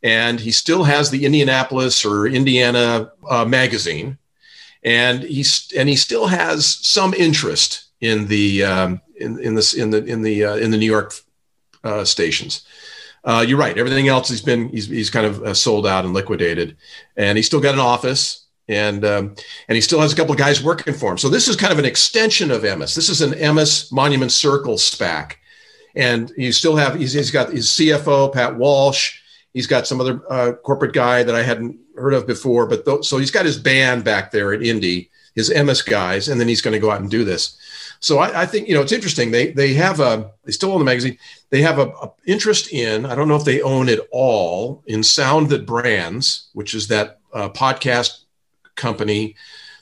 and 0.03 0.39
he 0.39 0.53
still 0.53 0.85
has 0.85 1.11
the 1.11 1.25
Indianapolis 1.25 2.05
or 2.05 2.27
Indiana 2.27 3.13
uh, 3.29 3.45
magazine, 3.45 4.19
and 4.83 5.23
he's 5.23 5.73
and 5.77 5.89
he 5.89 5.97
still 5.97 6.27
has 6.27 6.67
some 6.67 7.15
interest 7.15 7.87
in 8.01 8.27
the 8.27 8.65
um, 8.65 9.01
in 9.17 9.39
in 9.39 9.59
in 9.77 9.91
the 9.91 10.05
in 10.05 10.23
the 10.23 10.45
uh, 10.45 10.57
in 10.57 10.71
the 10.71 10.77
New 10.77 10.87
York 10.87 11.15
uh, 11.83 12.05
stations. 12.05 12.65
Uh, 13.27 13.45
you're 13.47 13.59
right. 13.59 13.77
Everything 13.77 14.07
else 14.07 14.29
he's 14.29 14.41
been 14.41 14.69
he's 14.69 14.87
he's 14.87 15.11
kind 15.11 15.27
of 15.27 15.43
uh, 15.43 15.53
sold 15.53 15.85
out 15.85 16.05
and 16.05 16.15
liquidated, 16.15 16.77
and 17.17 17.37
he's 17.37 17.47
still 17.47 17.61
got 17.61 17.75
an 17.75 17.81
office, 17.81 18.47
and 18.69 19.05
um, 19.05 19.35
and 19.67 19.75
he 19.75 19.81
still 19.81 20.01
has 20.01 20.13
a 20.13 20.17
couple 20.17 20.33
of 20.33 20.39
guys 20.39 20.63
working 20.63 20.95
for 20.95 21.11
him. 21.11 21.19
So 21.19 21.29
this 21.29 21.49
is 21.49 21.57
kind 21.57 21.73
of 21.73 21.81
an 21.81 21.85
extension 21.85 22.53
of 22.53 22.63
Emmis. 22.63 22.95
This 22.95 23.09
is 23.09 23.23
an 23.23 23.33
Emmis 23.33 23.93
Monument 23.93 24.31
Circle 24.31 24.77
SPAC, 24.77 25.35
and 25.97 26.33
you 26.37 26.53
still 26.53 26.77
have 26.77 26.95
he's, 26.95 27.15
he's 27.15 27.33
got 27.33 27.53
his 27.53 27.67
CFO 27.71 28.33
Pat 28.33 28.57
Walsh. 28.57 29.19
He's 29.53 29.67
got 29.67 29.89
some 29.89 30.01
other 30.01 30.21
uh, 30.31 30.53
corporate 30.53 30.93
guy 30.93 31.25
that 31.25 31.35
I 31.35 31.43
hadn't 31.43 31.81
heard 31.97 32.15
of 32.15 32.29
before, 32.29 32.67
but 32.67 32.85
th- 32.85 33.05
so 33.05 33.19
he's 33.19 33.31
got 33.33 33.47
his 33.47 33.59
band 33.59 34.05
back 34.05 34.31
there 34.31 34.53
at 34.53 34.63
Indy, 34.63 35.11
his 35.35 35.51
Emmis 35.51 35.85
guys, 35.85 36.29
and 36.29 36.41
then 36.41 36.47
he's 36.47 36.61
going 36.61 36.75
to 36.75 36.79
go 36.79 36.93
out 36.93 37.01
and 37.01 37.11
do 37.11 37.25
this. 37.25 37.59
So 38.01 38.19
I, 38.19 38.43
I, 38.43 38.47
think 38.47 38.69
you 38.69 38.75
know 38.75 38.83
it's 38.83 38.93
interesting. 38.93 39.31
They 39.31 39.53
they 39.53 39.75
have 39.75 40.01
a 40.01 40.31
they 40.45 40.53
still 40.53 40.73
own 40.73 40.79
the 40.79 40.85
magazine. 40.85 41.19
They 41.51 41.63
have 41.63 41.79
a, 41.79 41.89
a, 41.89 42.13
interest 42.27 42.73
in 42.73 43.07
I 43.07 43.15
don't 43.15 43.29
know 43.29 43.37
if 43.37 43.45
they 43.45 43.63
own 43.63 43.89
it 43.89 44.01
all 44.11 44.83
in 44.87 45.03
Sound 45.03 45.49
That 45.51 45.67
Brands, 45.67 46.49
which 46.53 46.75
is 46.75 46.89
that 46.89 47.21
uh, 47.33 47.49
podcast 47.49 48.25
company 48.75 49.37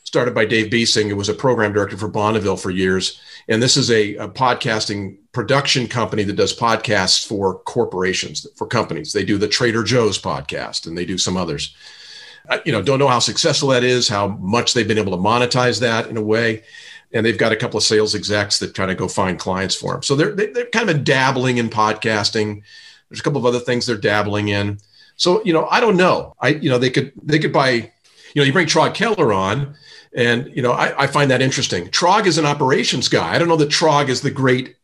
started 0.05 0.35
by 0.35 0.45
Dave 0.45 0.71
Beasing, 0.71 1.09
who 1.09 1.17
was 1.17 1.29
a 1.29 1.35
program 1.35 1.73
director 1.73 1.97
for 1.97 2.09
Bonneville 2.09 2.57
for 2.57 2.71
years. 2.71 3.21
And 3.49 3.63
this 3.63 3.77
is 3.77 3.91
a, 3.91 4.15
a 4.17 4.29
podcasting 4.29 5.19
production 5.33 5.89
company 5.89 6.23
that 6.23 6.37
does 6.37 6.57
podcasts 6.57 7.27
for 7.27 7.59
corporations, 7.61 8.47
for 8.55 8.67
companies. 8.67 9.13
They 9.13 9.25
do 9.25 9.39
the 9.39 9.49
Trader 9.49 9.83
Joe's 9.83 10.21
podcast, 10.21 10.87
and 10.87 10.97
they 10.97 11.05
do 11.05 11.19
some 11.19 11.37
others. 11.37 11.75
I, 12.49 12.63
you 12.65 12.73
know, 12.73 12.83
don't 12.83 12.99
know 12.99 13.09
how 13.09 13.19
successful 13.19 13.71
that 13.71 13.83
is, 13.83 14.09
how 14.09 14.29
much 14.29 14.73
they've 14.73 14.87
been 14.87 14.99
able 14.99 15.17
to 15.17 15.23
monetize 15.23 15.81
that 15.81 16.09
in 16.09 16.17
a 16.17 16.23
way 16.23 16.63
and 17.15 17.25
they've 17.25 17.39
got 17.39 17.53
a 17.53 17.57
couple 17.57 17.79
of 17.79 17.85
sales 17.85 18.15
execs 18.15 18.59
that 18.59 18.75
kind 18.75 18.91
of 18.91 18.97
go 18.97 19.07
find 19.09 19.39
clients 19.39 19.75
for 19.75 19.93
them. 19.93 20.03
So 20.03 20.17
they're 20.17 20.33
they're 20.33 20.67
kind 20.67 20.91
of 20.91 21.05
dabbling 21.05 21.59
in 21.59 21.71
podcasting. 21.71 22.63
There's 23.09 23.21
a 23.21 23.23
couple 23.23 23.39
of 23.39 23.47
other 23.47 23.61
things 23.61 23.87
they're 23.87 23.97
dabbling 23.97 24.49
in. 24.49 24.81
So 25.17 25.43
you 25.45 25.53
know, 25.53 25.67
I 25.67 25.81
don't 25.81 25.97
know. 25.97 26.35
I 26.41 26.49
you 26.49 26.69
know 26.69 26.79
they 26.79 26.91
could 26.91 27.13
they 27.23 27.39
could 27.39 27.53
buy. 27.53 27.91
You 28.35 28.41
know, 28.41 28.47
you 28.47 28.53
bring 28.53 28.67
Traug 28.67 28.95
Keller 28.95 29.33
on, 29.33 29.77
and 30.13 30.55
you 30.55 30.61
know 30.61 30.73
I, 30.73 31.05
I 31.05 31.07
find 31.07 31.31
that 31.31 31.41
interesting. 31.41 31.87
Traug 31.87 32.27
is 32.27 32.37
an 32.37 32.45
operations 32.45 33.09
guy. 33.09 33.33
I 33.35 33.39
don't 33.39 33.49
know 33.49 33.57
that 33.57 33.71
Traug 33.71 34.09
is 34.09 34.21
the 34.21 34.33
great 34.33 34.75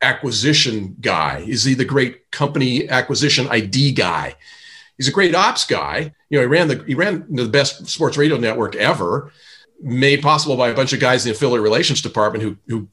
acquisition 0.00 0.96
guy. 1.02 1.44
Is 1.46 1.64
he 1.64 1.74
the 1.74 1.84
great 1.84 2.30
company 2.30 2.88
acquisition 2.88 3.46
ID 3.48 3.92
guy? 3.92 4.36
He's 4.96 5.08
a 5.08 5.12
great 5.12 5.34
ops 5.34 5.66
guy. 5.66 6.14
You 6.30 6.38
know, 6.38 6.42
he 6.42 6.46
ran 6.46 6.68
the 6.68 6.82
he 6.86 6.94
ran 6.94 7.26
the 7.28 7.46
best 7.46 7.86
sports 7.88 8.16
radio 8.16 8.38
network 8.38 8.74
ever 8.74 9.30
made 9.80 10.22
possible 10.22 10.56
by 10.56 10.68
a 10.68 10.74
bunch 10.74 10.92
of 10.92 11.00
guys 11.00 11.24
in 11.24 11.30
the 11.30 11.36
affiliate 11.36 11.62
relations 11.62 12.00
department 12.00 12.42
who 12.42 12.56
who 12.68 12.88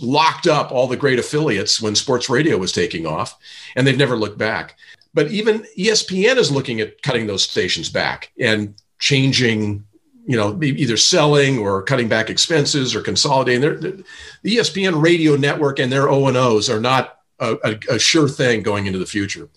locked 0.00 0.46
up 0.46 0.72
all 0.72 0.86
the 0.86 0.96
great 0.96 1.18
affiliates 1.18 1.80
when 1.80 1.94
sports 1.94 2.28
radio 2.28 2.56
was 2.58 2.72
taking 2.72 3.06
off, 3.06 3.38
and 3.76 3.86
they've 3.86 3.96
never 3.96 4.16
looked 4.16 4.38
back. 4.38 4.76
But 5.14 5.30
even 5.30 5.66
ESPN 5.78 6.36
is 6.36 6.50
looking 6.50 6.80
at 6.80 7.02
cutting 7.02 7.26
those 7.26 7.42
stations 7.42 7.90
back 7.90 8.32
and 8.40 8.74
changing, 8.98 9.84
you 10.26 10.36
know, 10.36 10.58
either 10.62 10.96
selling 10.96 11.58
or 11.58 11.82
cutting 11.82 12.08
back 12.08 12.30
expenses 12.30 12.94
or 12.94 13.02
consolidating. 13.02 13.60
They're, 13.60 13.76
they're, 13.76 14.04
the 14.42 14.56
ESPN 14.56 15.02
radio 15.02 15.36
network 15.36 15.78
and 15.78 15.92
their 15.92 16.08
O 16.08 16.28
and 16.28 16.36
O's 16.36 16.70
are 16.70 16.80
not 16.80 17.18
a, 17.40 17.56
a, 17.62 17.94
a 17.96 17.98
sure 17.98 18.28
thing 18.28 18.62
going 18.62 18.86
into 18.86 18.98
the 18.98 19.06
future. 19.06 19.48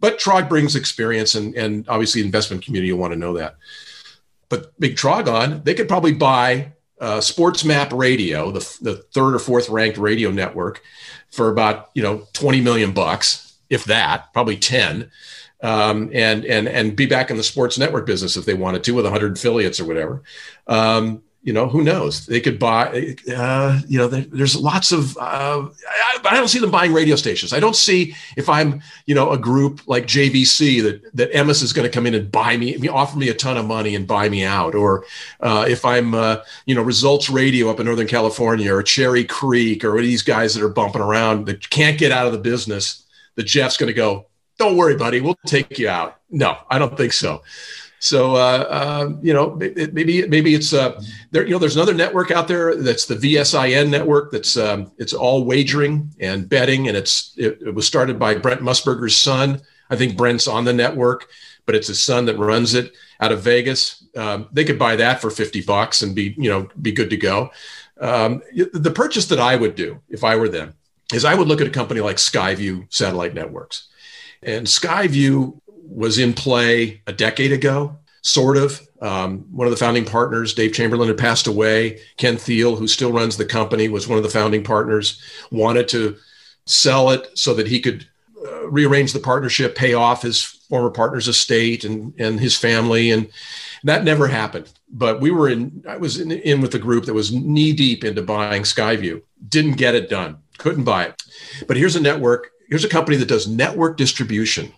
But 0.00 0.18
Traug 0.18 0.48
brings 0.48 0.76
experience, 0.76 1.34
and, 1.34 1.54
and 1.56 1.88
obviously, 1.88 2.20
investment 2.20 2.64
community 2.64 2.92
will 2.92 3.00
want 3.00 3.12
to 3.12 3.18
know 3.18 3.32
that. 3.34 3.56
But 4.48 4.78
Big 4.80 4.96
Trogon, 4.96 5.62
they 5.64 5.74
could 5.74 5.88
probably 5.88 6.12
buy 6.12 6.72
uh, 7.00 7.20
Sports 7.20 7.64
Map 7.64 7.92
Radio, 7.92 8.50
the, 8.50 8.78
the 8.80 8.96
third 9.12 9.34
or 9.34 9.38
fourth 9.38 9.68
ranked 9.68 9.98
radio 9.98 10.30
network, 10.30 10.82
for 11.30 11.48
about 11.50 11.90
you 11.94 12.02
know 12.02 12.26
20 12.32 12.60
million 12.60 12.92
bucks, 12.92 13.54
if 13.68 13.84
that, 13.84 14.32
probably 14.32 14.56
10. 14.56 15.10
um, 15.62 16.10
and 16.12 16.44
and 16.44 16.68
and 16.68 16.96
be 16.96 17.06
back 17.06 17.30
in 17.30 17.36
the 17.36 17.42
sports 17.42 17.78
network 17.78 18.06
business 18.06 18.36
if 18.36 18.44
they 18.44 18.54
wanted 18.54 18.84
to 18.84 18.92
with 18.94 19.04
100 19.04 19.36
affiliates 19.36 19.80
or 19.80 19.86
whatever. 19.86 20.22
Um, 20.66 21.22
you 21.48 21.54
know, 21.54 21.66
who 21.66 21.82
knows? 21.82 22.26
They 22.26 22.42
could 22.42 22.58
buy. 22.58 23.16
Uh, 23.34 23.80
you 23.88 23.96
know, 23.96 24.06
there, 24.06 24.20
there's 24.20 24.54
lots 24.54 24.92
of. 24.92 25.16
Uh, 25.16 25.66
I, 25.88 26.18
I, 26.22 26.34
don't 26.34 26.48
see 26.48 26.58
them 26.58 26.70
buying 26.70 26.92
radio 26.92 27.16
stations. 27.16 27.54
I 27.54 27.58
don't 27.58 27.74
see 27.74 28.14
if 28.36 28.50
I'm, 28.50 28.82
you 29.06 29.14
know, 29.14 29.30
a 29.30 29.38
group 29.38 29.80
like 29.86 30.04
JVC 30.04 30.82
that 30.82 31.00
that 31.14 31.32
Emmis 31.32 31.62
is 31.62 31.72
going 31.72 31.88
to 31.88 31.90
come 31.90 32.06
in 32.06 32.12
and 32.14 32.30
buy 32.30 32.58
me, 32.58 32.86
offer 32.88 33.16
me 33.16 33.30
a 33.30 33.34
ton 33.34 33.56
of 33.56 33.64
money 33.64 33.94
and 33.94 34.06
buy 34.06 34.28
me 34.28 34.44
out, 34.44 34.74
or 34.74 35.06
uh, 35.40 35.64
if 35.66 35.86
I'm, 35.86 36.14
uh, 36.14 36.36
you 36.66 36.74
know, 36.74 36.82
Results 36.82 37.30
Radio 37.30 37.70
up 37.70 37.80
in 37.80 37.86
Northern 37.86 38.06
California, 38.06 38.70
or 38.70 38.82
Cherry 38.82 39.24
Creek, 39.24 39.86
or 39.86 39.98
these 40.02 40.22
guys 40.22 40.54
that 40.54 40.62
are 40.62 40.68
bumping 40.68 41.00
around 41.00 41.46
that 41.46 41.70
can't 41.70 41.96
get 41.96 42.12
out 42.12 42.26
of 42.26 42.34
the 42.34 42.38
business. 42.38 43.06
that 43.36 43.44
Jeff's 43.44 43.78
going 43.78 43.88
to 43.88 43.94
go. 43.94 44.26
Don't 44.58 44.76
worry, 44.76 44.96
buddy. 44.96 45.22
We'll 45.22 45.38
take 45.46 45.78
you 45.78 45.88
out. 45.88 46.20
No, 46.28 46.58
I 46.68 46.78
don't 46.78 46.94
think 46.94 47.14
so. 47.14 47.40
So 48.00 48.36
uh, 48.36 48.66
uh, 48.68 49.12
you 49.22 49.34
know, 49.34 49.54
maybe 49.56 50.26
maybe 50.28 50.54
it's 50.54 50.72
uh, 50.72 51.02
there. 51.30 51.44
You 51.44 51.52
know, 51.52 51.58
there's 51.58 51.76
another 51.76 51.94
network 51.94 52.30
out 52.30 52.46
there 52.46 52.76
that's 52.76 53.06
the 53.06 53.16
VSIN 53.16 53.90
network. 53.90 54.30
That's 54.30 54.56
um, 54.56 54.92
it's 54.98 55.12
all 55.12 55.44
wagering 55.44 56.12
and 56.20 56.48
betting, 56.48 56.88
and 56.88 56.96
it's 56.96 57.34
it, 57.36 57.58
it, 57.60 57.74
was 57.74 57.86
started 57.86 58.18
by 58.18 58.34
Brent 58.36 58.60
Musburger's 58.60 59.16
son. 59.16 59.60
I 59.90 59.96
think 59.96 60.16
Brent's 60.16 60.46
on 60.46 60.64
the 60.64 60.72
network, 60.72 61.28
but 61.66 61.74
it's 61.74 61.88
his 61.88 62.02
son 62.02 62.26
that 62.26 62.38
runs 62.38 62.74
it 62.74 62.92
out 63.20 63.32
of 63.32 63.42
Vegas. 63.42 64.04
Um, 64.16 64.48
they 64.52 64.64
could 64.64 64.78
buy 64.78 64.94
that 64.96 65.20
for 65.20 65.30
fifty 65.30 65.60
bucks 65.60 66.02
and 66.02 66.14
be 66.14 66.34
you 66.38 66.50
know 66.50 66.68
be 66.80 66.92
good 66.92 67.10
to 67.10 67.16
go. 67.16 67.50
Um, 68.00 68.42
the 68.74 68.92
purchase 68.92 69.26
that 69.26 69.40
I 69.40 69.56
would 69.56 69.74
do 69.74 70.00
if 70.08 70.22
I 70.22 70.36
were 70.36 70.48
them 70.48 70.74
is 71.12 71.24
I 71.24 71.34
would 71.34 71.48
look 71.48 71.60
at 71.60 71.66
a 71.66 71.70
company 71.70 72.00
like 72.00 72.18
Skyview 72.18 72.92
Satellite 72.94 73.34
Networks, 73.34 73.88
and 74.40 74.68
Skyview 74.68 75.60
was 75.88 76.18
in 76.18 76.32
play 76.32 77.02
a 77.06 77.12
decade 77.12 77.52
ago, 77.52 77.96
sort 78.22 78.56
of. 78.56 78.80
Um, 79.00 79.46
one 79.50 79.66
of 79.66 79.70
the 79.70 79.76
founding 79.76 80.04
partners, 80.04 80.54
Dave 80.54 80.72
Chamberlain, 80.72 81.08
had 81.08 81.18
passed 81.18 81.46
away. 81.46 82.00
Ken 82.16 82.36
Thiel, 82.36 82.76
who 82.76 82.88
still 82.88 83.12
runs 83.12 83.36
the 83.36 83.44
company, 83.44 83.88
was 83.88 84.08
one 84.08 84.18
of 84.18 84.24
the 84.24 84.30
founding 84.30 84.64
partners, 84.64 85.22
wanted 85.50 85.88
to 85.88 86.16
sell 86.66 87.10
it 87.10 87.28
so 87.34 87.54
that 87.54 87.68
he 87.68 87.80
could 87.80 88.06
uh, 88.44 88.68
rearrange 88.68 89.12
the 89.12 89.20
partnership, 89.20 89.74
pay 89.74 89.94
off 89.94 90.22
his 90.22 90.42
former 90.42 90.90
partner's 90.90 91.28
estate 91.28 91.84
and, 91.84 92.12
and 92.18 92.38
his 92.38 92.56
family. 92.56 93.10
And 93.10 93.28
that 93.84 94.04
never 94.04 94.26
happened. 94.26 94.70
But 94.90 95.20
we 95.20 95.30
were 95.30 95.48
in, 95.48 95.84
I 95.88 95.96
was 95.96 96.20
in, 96.20 96.30
in 96.30 96.60
with 96.60 96.74
a 96.74 96.78
group 96.78 97.06
that 97.06 97.14
was 97.14 97.32
knee 97.32 97.72
deep 97.72 98.04
into 98.04 98.22
buying 98.22 98.62
Skyview. 98.62 99.22
Didn't 99.48 99.72
get 99.72 99.94
it 99.94 100.10
done, 100.10 100.38
couldn't 100.58 100.84
buy 100.84 101.04
it. 101.04 101.22
But 101.66 101.76
here's 101.76 101.96
a 101.96 102.00
network, 102.00 102.50
here's 102.68 102.84
a 102.84 102.88
company 102.88 103.16
that 103.18 103.28
does 103.28 103.46
network 103.46 103.96
distribution 103.96 104.72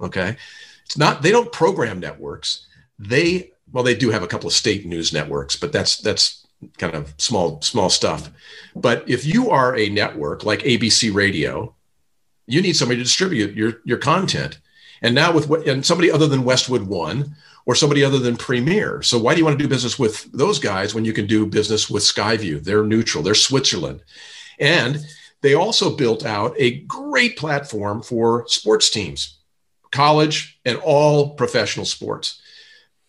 Okay. 0.00 0.36
It's 0.84 0.96
not, 0.96 1.22
they 1.22 1.30
don't 1.30 1.52
program 1.52 2.00
networks. 2.00 2.66
They, 2.98 3.52
well, 3.72 3.84
they 3.84 3.94
do 3.94 4.10
have 4.10 4.22
a 4.22 4.26
couple 4.26 4.46
of 4.46 4.54
state 4.54 4.86
news 4.86 5.12
networks, 5.12 5.56
but 5.56 5.72
that's, 5.72 5.98
that's 5.98 6.46
kind 6.78 6.94
of 6.94 7.14
small, 7.18 7.60
small 7.62 7.90
stuff. 7.90 8.30
But 8.74 9.08
if 9.08 9.24
you 9.24 9.50
are 9.50 9.76
a 9.76 9.88
network 9.88 10.44
like 10.44 10.60
ABC 10.60 11.14
Radio, 11.14 11.74
you 12.46 12.62
need 12.62 12.74
somebody 12.74 12.98
to 12.98 13.04
distribute 13.04 13.54
your, 13.54 13.80
your 13.84 13.98
content. 13.98 14.58
And 15.02 15.14
now 15.14 15.32
with 15.32 15.50
and 15.68 15.84
somebody 15.84 16.10
other 16.10 16.26
than 16.26 16.44
Westwood 16.44 16.82
One 16.82 17.36
or 17.66 17.74
somebody 17.74 18.02
other 18.02 18.18
than 18.18 18.36
Premier. 18.36 19.02
So 19.02 19.18
why 19.18 19.34
do 19.34 19.38
you 19.38 19.44
want 19.44 19.58
to 19.58 19.62
do 19.62 19.68
business 19.68 19.98
with 19.98 20.30
those 20.32 20.58
guys 20.58 20.94
when 20.94 21.04
you 21.04 21.12
can 21.12 21.26
do 21.26 21.46
business 21.46 21.88
with 21.90 22.02
Skyview? 22.02 22.64
They're 22.64 22.82
neutral. 22.82 23.22
They're 23.22 23.34
Switzerland. 23.34 24.02
And 24.58 24.98
they 25.42 25.54
also 25.54 25.94
built 25.94 26.24
out 26.24 26.54
a 26.58 26.80
great 26.80 27.36
platform 27.36 28.02
for 28.02 28.48
sports 28.48 28.90
teams 28.90 29.37
college, 29.90 30.58
and 30.64 30.78
all 30.78 31.34
professional 31.34 31.86
sports 31.86 32.40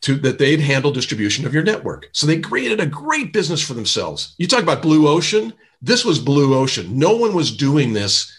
to 0.01 0.15
that 0.15 0.39
they'd 0.39 0.61
handle 0.61 0.91
distribution 0.91 1.45
of 1.45 1.53
your 1.53 1.63
network. 1.63 2.09
So 2.13 2.25
they 2.25 2.39
created 2.39 2.79
a 2.79 2.85
great 2.85 3.33
business 3.33 3.61
for 3.61 3.73
themselves. 3.73 4.33
You 4.37 4.47
talk 4.47 4.63
about 4.63 4.81
blue 4.81 5.07
ocean. 5.07 5.53
This 5.81 6.05
was 6.05 6.19
blue 6.19 6.55
ocean. 6.55 6.97
No 6.97 7.15
one 7.15 7.33
was 7.33 7.55
doing 7.55 7.93
this 7.93 8.33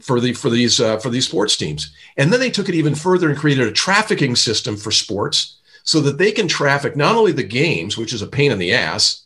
for 0.00 0.20
the 0.20 0.32
for 0.32 0.50
these 0.50 0.80
uh, 0.80 0.98
for 0.98 1.10
these 1.10 1.26
sports 1.26 1.56
teams. 1.56 1.94
And 2.16 2.32
then 2.32 2.40
they 2.40 2.50
took 2.50 2.68
it 2.68 2.74
even 2.74 2.94
further 2.94 3.28
and 3.28 3.38
created 3.38 3.66
a 3.66 3.72
trafficking 3.72 4.36
system 4.36 4.76
for 4.76 4.90
sports 4.90 5.58
so 5.82 6.00
that 6.00 6.18
they 6.18 6.32
can 6.32 6.48
traffic 6.48 6.96
not 6.96 7.16
only 7.16 7.32
the 7.32 7.42
games, 7.42 7.96
which 7.96 8.12
is 8.12 8.22
a 8.22 8.26
pain 8.26 8.50
in 8.50 8.58
the 8.58 8.72
ass, 8.72 9.24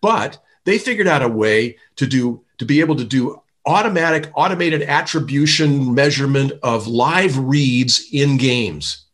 but 0.00 0.42
they 0.64 0.78
figured 0.78 1.06
out 1.06 1.22
a 1.22 1.28
way 1.28 1.76
to 1.96 2.06
do 2.06 2.44
to 2.58 2.64
be 2.64 2.80
able 2.80 2.96
to 2.96 3.04
do 3.04 3.40
automatic 3.66 4.30
automated 4.34 4.82
attribution 4.82 5.94
measurement 5.94 6.52
of 6.62 6.86
live 6.86 7.36
reads 7.38 8.08
in 8.12 8.36
games. 8.36 9.06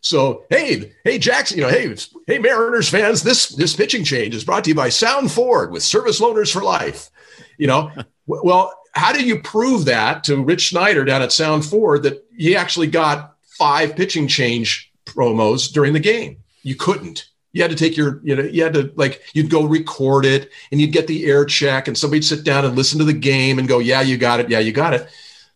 So 0.00 0.44
hey, 0.50 0.92
hey 1.04 1.18
Jackson, 1.18 1.58
you 1.58 1.64
know, 1.64 1.70
hey, 1.70 1.94
hey 2.26 2.38
Mariners 2.38 2.88
fans, 2.88 3.22
this 3.22 3.50
this 3.50 3.76
pitching 3.76 4.04
change 4.04 4.34
is 4.34 4.44
brought 4.44 4.64
to 4.64 4.70
you 4.70 4.74
by 4.74 4.88
Sound 4.88 5.30
Ford 5.30 5.70
with 5.70 5.82
service 5.82 6.20
loaners 6.20 6.52
for 6.52 6.62
life. 6.62 7.10
You 7.56 7.68
know, 7.68 7.90
well, 8.26 8.74
how 8.94 9.12
do 9.12 9.24
you 9.24 9.40
prove 9.40 9.84
that 9.86 10.24
to 10.24 10.42
Rich 10.42 10.62
Schneider 10.62 11.04
down 11.04 11.22
at 11.22 11.32
Sound 11.32 11.64
Ford 11.64 12.02
that 12.02 12.24
he 12.36 12.56
actually 12.56 12.88
got 12.88 13.36
five 13.58 13.96
pitching 13.96 14.26
change 14.26 14.92
promos 15.06 15.72
during 15.72 15.92
the 15.92 16.00
game? 16.00 16.38
You 16.62 16.74
couldn't 16.74 17.28
you 17.52 17.62
had 17.62 17.70
to 17.70 17.76
take 17.76 17.96
your 17.96 18.20
you 18.22 18.34
know 18.34 18.42
you 18.42 18.62
had 18.62 18.74
to 18.74 18.92
like 18.96 19.22
you'd 19.34 19.50
go 19.50 19.64
record 19.64 20.24
it 20.24 20.50
and 20.70 20.80
you'd 20.80 20.92
get 20.92 21.06
the 21.06 21.26
air 21.26 21.44
check 21.44 21.86
and 21.86 21.96
somebody'd 21.96 22.24
sit 22.24 22.44
down 22.44 22.64
and 22.64 22.76
listen 22.76 22.98
to 22.98 23.04
the 23.04 23.12
game 23.12 23.58
and 23.58 23.68
go 23.68 23.78
yeah 23.78 24.00
you 24.00 24.16
got 24.16 24.40
it. 24.40 24.50
Yeah 24.50 24.58
you 24.58 24.72
got 24.72 24.94
it. 24.94 25.08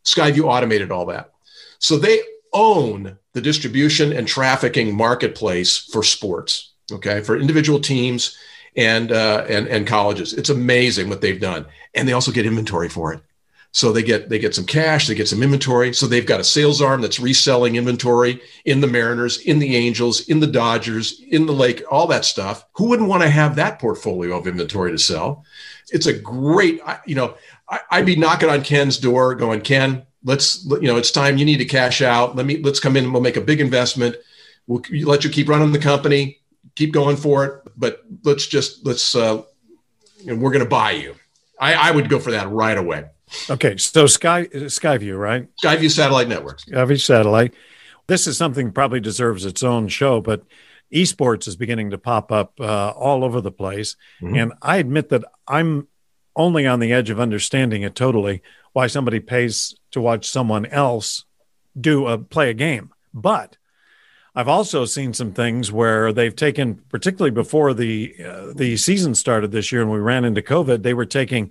Skyview 0.04 0.44
automated 0.44 0.92
all 0.92 1.06
that. 1.06 1.32
So 1.78 1.98
they 1.98 2.20
own 2.52 3.18
the 3.32 3.40
distribution 3.40 4.12
and 4.12 4.28
trafficking 4.28 4.94
marketplace 4.96 5.76
for 5.76 6.02
sports 6.02 6.72
okay 6.92 7.20
for 7.20 7.36
individual 7.36 7.80
teams 7.80 8.36
and 8.76 9.10
uh, 9.10 9.44
and 9.48 9.66
and 9.68 9.86
colleges. 9.86 10.32
It's 10.34 10.50
amazing 10.50 11.08
what 11.08 11.20
they've 11.20 11.40
done. 11.40 11.66
And 11.94 12.06
they 12.06 12.12
also 12.12 12.30
get 12.30 12.46
inventory 12.46 12.88
for 12.88 13.12
it 13.12 13.22
so 13.72 13.92
they 13.92 14.02
get 14.02 14.28
they 14.28 14.38
get 14.38 14.54
some 14.54 14.64
cash, 14.64 15.06
they 15.06 15.14
get 15.14 15.28
some 15.28 15.42
inventory. 15.42 15.92
So 15.92 16.06
they've 16.06 16.26
got 16.26 16.40
a 16.40 16.44
sales 16.44 16.80
arm 16.80 17.02
that's 17.02 17.20
reselling 17.20 17.76
inventory 17.76 18.40
in 18.64 18.80
the 18.80 18.86
Mariners, 18.86 19.38
in 19.38 19.58
the 19.58 19.76
Angels, 19.76 20.28
in 20.28 20.40
the 20.40 20.46
Dodgers, 20.46 21.20
in 21.28 21.46
the 21.46 21.52
Lake, 21.52 21.82
all 21.90 22.06
that 22.06 22.24
stuff. 22.24 22.64
Who 22.74 22.88
wouldn't 22.88 23.08
want 23.08 23.22
to 23.22 23.28
have 23.28 23.56
that 23.56 23.78
portfolio 23.78 24.38
of 24.38 24.46
inventory 24.46 24.92
to 24.92 24.98
sell? 24.98 25.44
It's 25.90 26.06
a 26.06 26.18
great, 26.18 26.80
you 27.06 27.14
know, 27.14 27.34
I'd 27.90 28.06
be 28.06 28.16
knocking 28.16 28.48
on 28.48 28.62
Ken's 28.62 28.98
door, 28.98 29.34
going, 29.34 29.60
Ken, 29.60 30.06
let's, 30.24 30.64
you 30.64 30.88
know, 30.88 30.96
it's 30.96 31.10
time. 31.10 31.36
You 31.36 31.44
need 31.44 31.58
to 31.58 31.64
cash 31.64 32.02
out. 32.02 32.34
Let 32.34 32.46
me 32.46 32.62
let's 32.62 32.80
come 32.80 32.96
in. 32.96 33.04
and 33.04 33.12
We'll 33.12 33.22
make 33.22 33.36
a 33.36 33.40
big 33.40 33.60
investment. 33.60 34.16
We'll 34.66 34.82
let 35.04 35.22
you 35.22 35.30
keep 35.30 35.48
running 35.48 35.72
the 35.72 35.78
company, 35.78 36.40
keep 36.74 36.92
going 36.92 37.16
for 37.16 37.44
it. 37.44 37.62
But 37.76 38.02
let's 38.24 38.46
just 38.46 38.86
let's, 38.86 39.14
uh, 39.14 39.42
know, 40.24 40.36
we're 40.36 40.50
going 40.50 40.64
to 40.64 40.68
buy 40.70 40.92
you. 40.92 41.14
I, 41.58 41.74
I 41.74 41.90
would 41.90 42.08
go 42.08 42.18
for 42.18 42.32
that 42.32 42.50
right 42.50 42.76
away. 42.76 43.04
Okay, 43.50 43.76
so 43.76 44.06
Sky 44.06 44.46
Skyview, 44.46 45.18
right? 45.18 45.48
Skyview 45.62 45.90
Satellite 45.90 46.28
Networks. 46.28 46.64
Skyview 46.64 47.00
Satellite. 47.00 47.54
This 48.06 48.26
is 48.26 48.36
something 48.36 48.72
probably 48.72 49.00
deserves 49.00 49.44
its 49.44 49.62
own 49.62 49.88
show, 49.88 50.20
but 50.20 50.44
esports 50.94 51.48
is 51.48 51.56
beginning 51.56 51.90
to 51.90 51.98
pop 51.98 52.30
up 52.30 52.52
uh, 52.60 52.90
all 52.90 53.24
over 53.24 53.40
the 53.40 53.50
place, 53.50 53.96
mm-hmm. 54.20 54.36
and 54.36 54.52
I 54.62 54.76
admit 54.76 55.08
that 55.08 55.24
I'm 55.48 55.88
only 56.36 56.66
on 56.66 56.80
the 56.80 56.92
edge 56.92 57.10
of 57.10 57.18
understanding 57.18 57.82
it 57.82 57.94
totally 57.94 58.42
why 58.72 58.86
somebody 58.86 59.18
pays 59.20 59.74
to 59.90 60.00
watch 60.00 60.28
someone 60.28 60.66
else 60.66 61.24
do 61.78 62.06
a 62.06 62.18
play 62.18 62.50
a 62.50 62.54
game, 62.54 62.90
but. 63.12 63.56
I've 64.38 64.48
also 64.48 64.84
seen 64.84 65.14
some 65.14 65.32
things 65.32 65.72
where 65.72 66.12
they've 66.12 66.36
taken, 66.36 66.82
particularly 66.90 67.30
before 67.30 67.72
the 67.72 68.14
uh, 68.22 68.52
the 68.54 68.76
season 68.76 69.14
started 69.14 69.50
this 69.50 69.72
year, 69.72 69.80
and 69.80 69.90
we 69.90 69.98
ran 69.98 70.26
into 70.26 70.42
COVID. 70.42 70.82
They 70.82 70.92
were 70.92 71.06
taking 71.06 71.50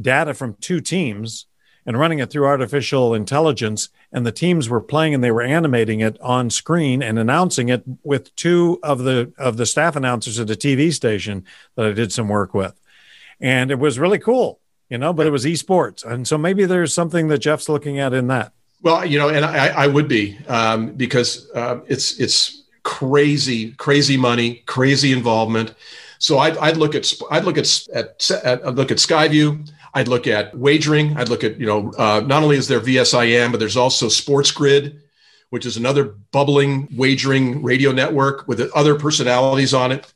data 0.00 0.34
from 0.34 0.54
two 0.60 0.80
teams 0.80 1.46
and 1.86 1.98
running 1.98 2.18
it 2.18 2.30
through 2.30 2.46
artificial 2.46 3.14
intelligence 3.14 3.88
and 4.12 4.26
the 4.26 4.32
teams 4.32 4.68
were 4.68 4.80
playing 4.80 5.14
and 5.14 5.22
they 5.22 5.30
were 5.30 5.42
animating 5.42 6.00
it 6.00 6.20
on 6.20 6.50
screen 6.50 7.02
and 7.02 7.18
announcing 7.18 7.68
it 7.68 7.84
with 8.02 8.34
two 8.34 8.78
of 8.82 8.98
the 9.04 9.32
of 9.38 9.56
the 9.56 9.64
staff 9.64 9.96
announcers 9.96 10.40
at 10.40 10.50
a 10.50 10.54
TV 10.54 10.92
station 10.92 11.44
that 11.76 11.86
I 11.86 11.92
did 11.92 12.12
some 12.12 12.28
work 12.28 12.52
with. 12.52 12.78
And 13.40 13.70
it 13.70 13.78
was 13.78 13.98
really 13.98 14.18
cool 14.18 14.60
you 14.90 14.98
know 14.98 15.12
but 15.12 15.26
it 15.26 15.30
was 15.30 15.44
esports. 15.44 16.04
And 16.04 16.26
so 16.26 16.36
maybe 16.36 16.64
there's 16.64 16.92
something 16.92 17.28
that 17.28 17.38
Jeff's 17.38 17.68
looking 17.68 17.98
at 18.00 18.12
in 18.12 18.26
that. 18.26 18.52
Well 18.82 19.06
you 19.06 19.18
know 19.18 19.28
and 19.28 19.44
I, 19.44 19.68
I 19.68 19.86
would 19.86 20.08
be 20.08 20.36
um, 20.48 20.92
because 20.94 21.48
uh, 21.54 21.80
it's 21.86 22.18
it's 22.18 22.64
crazy 22.82 23.72
crazy 23.72 24.16
money 24.16 24.62
crazy 24.66 25.12
involvement. 25.12 25.74
So 26.18 26.38
I'd, 26.38 26.56
I'd 26.58 26.76
look 26.76 26.94
at 26.94 27.12
I'd 27.30 27.44
look 27.44 27.58
at, 27.58 27.86
at, 27.94 28.30
at 28.42 28.66
I'd 28.66 28.74
look 28.74 28.90
at 28.90 28.98
Skyview 28.98 29.68
I'd 29.96 30.08
look 30.08 30.26
at 30.26 30.54
wagering. 30.54 31.16
I'd 31.16 31.30
look 31.30 31.42
at, 31.42 31.58
you 31.58 31.64
know, 31.64 31.90
uh, 31.96 32.22
not 32.26 32.42
only 32.42 32.58
is 32.58 32.68
there 32.68 32.80
VSIN, 32.80 33.50
but 33.50 33.58
there's 33.58 33.78
also 33.78 34.10
Sports 34.10 34.50
Grid, 34.50 35.00
which 35.48 35.64
is 35.64 35.78
another 35.78 36.04
bubbling 36.04 36.86
wagering 36.94 37.62
radio 37.62 37.92
network 37.92 38.46
with 38.46 38.60
other 38.74 38.96
personalities 38.96 39.72
on 39.72 39.92
it. 39.92 40.12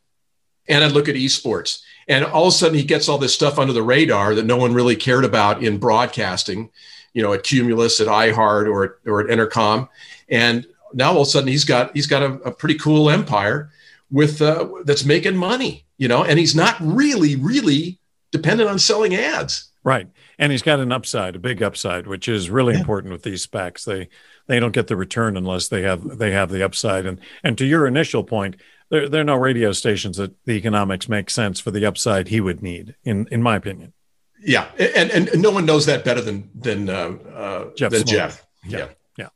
And 0.69 0.85
I'd 0.85 0.93
look 0.93 1.09
at 1.09 1.15
esports. 1.15 1.81
And 2.09 2.27
all 2.27 2.49
of 2.49 2.53
a 2.53 2.57
sudden, 2.57 2.77
he 2.77 2.85
gets 2.85 3.09
all 3.09 3.17
this 3.17 3.33
stuff 3.33 3.59
under 3.59 3.73
the 3.73 3.83
radar 3.83 4.35
that 4.35 4.45
no 4.45 4.59
one 4.59 4.75
really 4.75 4.97
cared 4.97 5.25
about 5.25 5.65
in 5.65 5.79
broadcasting, 5.79 6.69
you 7.15 7.23
know, 7.23 7.33
at 7.33 7.43
Cumulus, 7.43 8.01
at 8.01 8.07
iHeart, 8.07 8.71
or, 8.71 8.99
or 9.07 9.21
at 9.23 9.29
Entercom. 9.29 9.89
and 10.29 10.67
now 10.93 11.13
all 11.13 11.23
of 11.23 11.29
a 11.29 11.31
sudden 11.31 11.49
he's 11.49 11.65
got 11.65 11.95
he's 11.95 12.07
got 12.07 12.23
a, 12.23 12.33
a 12.43 12.53
pretty 12.53 12.75
cool 12.75 13.09
empire 13.09 13.71
with 14.11 14.43
uh, 14.43 14.69
that's 14.85 15.05
making 15.05 15.37
money, 15.37 15.87
you 15.99 16.09
know, 16.09 16.25
and 16.25 16.39
he's 16.39 16.55
not 16.55 16.77
really 16.81 17.37
really 17.37 17.99
dependent 18.31 18.69
on 18.69 18.79
selling 18.79 19.15
ads. 19.15 19.70
Right. 19.83 20.09
And 20.39 20.53
he's 20.53 20.63
got 20.63 20.81
an 20.81 20.93
upside, 20.93 21.37
a 21.37 21.39
big 21.39 21.63
upside, 21.63 22.07
which 22.07 22.29
is 22.29 22.51
really 22.51 22.75
yeah. 22.75 22.81
important 22.81 23.13
with 23.13 23.23
these 23.23 23.47
SPACs. 23.47 23.85
They 23.85 24.09
they 24.47 24.61
don't 24.61 24.73
get 24.73 24.89
the 24.89 24.97
return 24.97 25.37
unless 25.37 25.69
they 25.69 25.83
have 25.83 26.19
they 26.19 26.33
have 26.33 26.51
the 26.51 26.63
upside. 26.63 27.07
And 27.07 27.19
and 27.43 27.57
to 27.57 27.65
your 27.65 27.87
initial 27.87 28.23
point, 28.23 28.57
there 28.91 29.09
there 29.09 29.23
are 29.23 29.25
no 29.25 29.37
radio 29.37 29.73
stations 29.73 30.19
that 30.19 30.35
the 30.45 30.53
economics 30.53 31.09
make 31.09 31.31
sense 31.31 31.61
for 31.61 31.71
the 31.71 31.87
upside 31.87 32.29
he 32.29 32.41
would 32.41 32.63
need, 32.63 32.95
in 33.05 33.27
in 33.31 33.43
my 33.43 33.57
opinion. 33.57 33.95
Yeah, 34.43 34.71
and 34.79 35.11
and, 35.11 35.41
no 35.41 35.51
one 35.51 35.67
knows 35.67 35.87
that 35.87 36.05
better 36.05 36.21
than 36.21 36.51
than 36.55 36.89
uh, 36.89 37.17
uh, 37.35 37.75
Jeff 37.75 37.93
than 37.93 38.07
Jeff. 38.07 38.47
Yeah. 38.65 38.79
yeah. 38.79 38.89
yeah, 39.17 39.29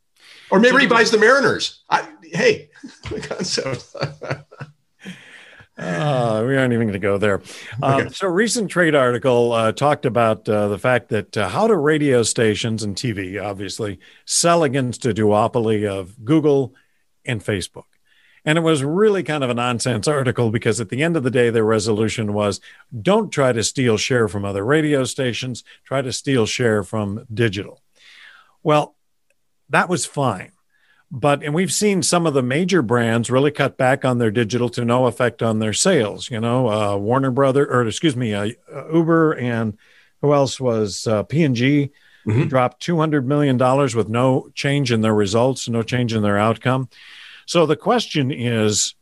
Or 0.50 0.60
maybe 0.60 0.80
he 0.80 0.86
buys 0.86 1.10
the 1.10 1.18
Mariners. 1.18 1.82
I, 1.88 2.08
hey, 2.22 2.70
the 3.10 3.20
concept. 3.20 3.94
Uh, 5.76 6.44
we 6.46 6.56
aren't 6.56 6.72
even 6.72 6.86
going 6.86 6.92
to 6.92 6.98
go 7.00 7.18
there. 7.18 7.42
Um, 7.82 8.02
okay. 8.02 8.08
So, 8.10 8.28
recent 8.28 8.70
trade 8.70 8.94
article 8.94 9.52
uh, 9.52 9.72
talked 9.72 10.06
about 10.06 10.48
uh, 10.48 10.68
the 10.68 10.78
fact 10.78 11.08
that 11.08 11.36
uh, 11.36 11.48
how 11.48 11.66
do 11.66 11.74
radio 11.74 12.22
stations 12.22 12.84
and 12.84 12.94
TV, 12.94 13.42
obviously, 13.42 13.98
sell 14.24 14.62
against 14.62 15.04
a 15.04 15.12
duopoly 15.12 15.88
of 15.88 16.24
Google 16.24 16.74
and 17.24 17.42
Facebook. 17.42 17.84
And 18.44 18.58
it 18.58 18.60
was 18.60 18.84
really 18.84 19.22
kind 19.22 19.42
of 19.42 19.50
a 19.50 19.54
nonsense 19.54 20.06
article 20.06 20.50
because 20.50 20.80
at 20.80 20.90
the 20.90 21.02
end 21.02 21.16
of 21.16 21.22
the 21.22 21.30
day, 21.30 21.50
their 21.50 21.64
resolution 21.64 22.34
was 22.34 22.60
don't 23.00 23.30
try 23.30 23.52
to 23.52 23.64
steal 23.64 23.96
share 23.96 24.28
from 24.28 24.44
other 24.44 24.64
radio 24.64 25.04
stations, 25.04 25.64
try 25.84 26.02
to 26.02 26.12
steal 26.12 26.44
share 26.44 26.82
from 26.84 27.26
digital. 27.32 27.80
Well, 28.62 28.96
that 29.70 29.88
was 29.88 30.04
fine. 30.04 30.52
But, 31.16 31.44
and 31.44 31.54
we've 31.54 31.72
seen 31.72 32.02
some 32.02 32.26
of 32.26 32.34
the 32.34 32.42
major 32.42 32.82
brands 32.82 33.30
really 33.30 33.52
cut 33.52 33.76
back 33.76 34.04
on 34.04 34.18
their 34.18 34.32
digital 34.32 34.68
to 34.70 34.84
no 34.84 35.06
effect 35.06 35.44
on 35.44 35.60
their 35.60 35.72
sales. 35.72 36.28
You 36.28 36.40
know, 36.40 36.68
uh, 36.68 36.96
Warner 36.96 37.30
Brother, 37.30 37.64
or 37.64 37.86
excuse 37.86 38.16
me, 38.16 38.34
uh, 38.34 38.50
Uber 38.92 39.34
and 39.34 39.78
who 40.20 40.34
else 40.34 40.58
was 40.58 41.06
uh, 41.06 41.22
P&G 41.22 41.92
mm-hmm. 42.26 42.48
dropped 42.48 42.84
$200 42.84 43.24
million 43.26 43.56
with 43.96 44.08
no 44.08 44.50
change 44.54 44.90
in 44.90 45.02
their 45.02 45.14
results, 45.14 45.68
no 45.68 45.84
change 45.84 46.12
in 46.12 46.22
their 46.24 46.36
outcome. 46.36 46.88
So 47.46 47.64
the 47.64 47.76
question 47.76 48.32
is, 48.32 48.96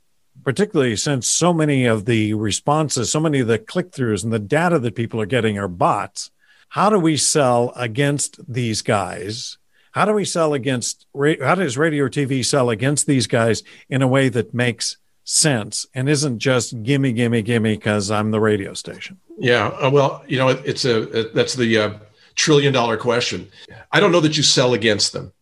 particularly 0.44 0.96
since 0.96 1.26
so 1.26 1.54
many 1.54 1.86
of 1.86 2.04
the 2.04 2.34
responses, 2.34 3.10
so 3.10 3.20
many 3.20 3.40
of 3.40 3.48
the 3.48 3.58
click 3.58 3.90
throughs 3.90 4.22
and 4.22 4.34
the 4.34 4.38
data 4.38 4.78
that 4.80 4.96
people 4.96 5.18
are 5.18 5.26
getting 5.26 5.56
are 5.58 5.66
bots, 5.66 6.30
how 6.68 6.90
do 6.90 6.98
we 6.98 7.16
sell 7.16 7.72
against 7.74 8.38
these 8.52 8.82
guys? 8.82 9.56
How 9.92 10.04
do 10.04 10.12
we 10.12 10.24
sell 10.24 10.54
against, 10.54 11.06
how 11.14 11.54
does 11.54 11.78
radio 11.78 12.04
or 12.04 12.10
TV 12.10 12.44
sell 12.44 12.70
against 12.70 13.06
these 13.06 13.26
guys 13.26 13.62
in 13.88 14.02
a 14.02 14.08
way 14.08 14.28
that 14.30 14.52
makes 14.52 14.96
sense 15.24 15.86
and 15.94 16.08
isn't 16.08 16.38
just 16.38 16.82
gimme, 16.82 17.12
gimme, 17.12 17.42
gimme 17.42 17.74
because 17.74 18.10
I'm 18.10 18.30
the 18.30 18.40
radio 18.40 18.74
station? 18.74 19.20
Yeah. 19.38 19.68
Uh, 19.68 19.90
well, 19.90 20.24
you 20.26 20.38
know, 20.38 20.48
it, 20.48 20.62
it's 20.64 20.84
a, 20.84 21.20
it, 21.20 21.34
that's 21.34 21.54
the 21.54 21.78
uh, 21.78 21.98
trillion 22.34 22.72
dollar 22.72 22.96
question. 22.96 23.48
I 23.92 24.00
don't 24.00 24.12
know 24.12 24.20
that 24.20 24.36
you 24.36 24.42
sell 24.42 24.74
against 24.74 25.12
them. 25.12 25.32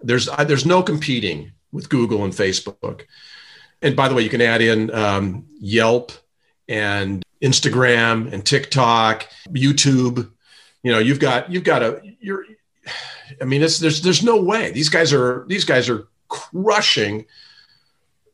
There's, 0.00 0.28
uh, 0.28 0.44
there's 0.44 0.66
no 0.66 0.82
competing 0.82 1.52
with 1.70 1.88
Google 1.88 2.24
and 2.24 2.32
Facebook. 2.32 3.02
And 3.82 3.96
by 3.96 4.08
the 4.08 4.14
way, 4.14 4.22
you 4.22 4.30
can 4.30 4.40
add 4.40 4.62
in 4.62 4.92
um, 4.94 5.46
Yelp 5.58 6.12
and 6.68 7.22
Instagram 7.42 8.32
and 8.32 8.44
TikTok, 8.46 9.28
YouTube. 9.48 10.30
You 10.82 10.92
know, 10.92 10.98
you've 10.98 11.18
got 11.18 11.50
you've 11.50 11.64
got 11.64 11.82
a 11.82 12.00
you're. 12.20 12.44
I 13.40 13.44
mean, 13.44 13.62
it's 13.62 13.78
there's 13.78 14.02
there's 14.02 14.22
no 14.22 14.40
way 14.40 14.70
these 14.72 14.88
guys 14.88 15.12
are 15.12 15.44
these 15.48 15.64
guys 15.64 15.88
are 15.88 16.08
crushing 16.28 17.26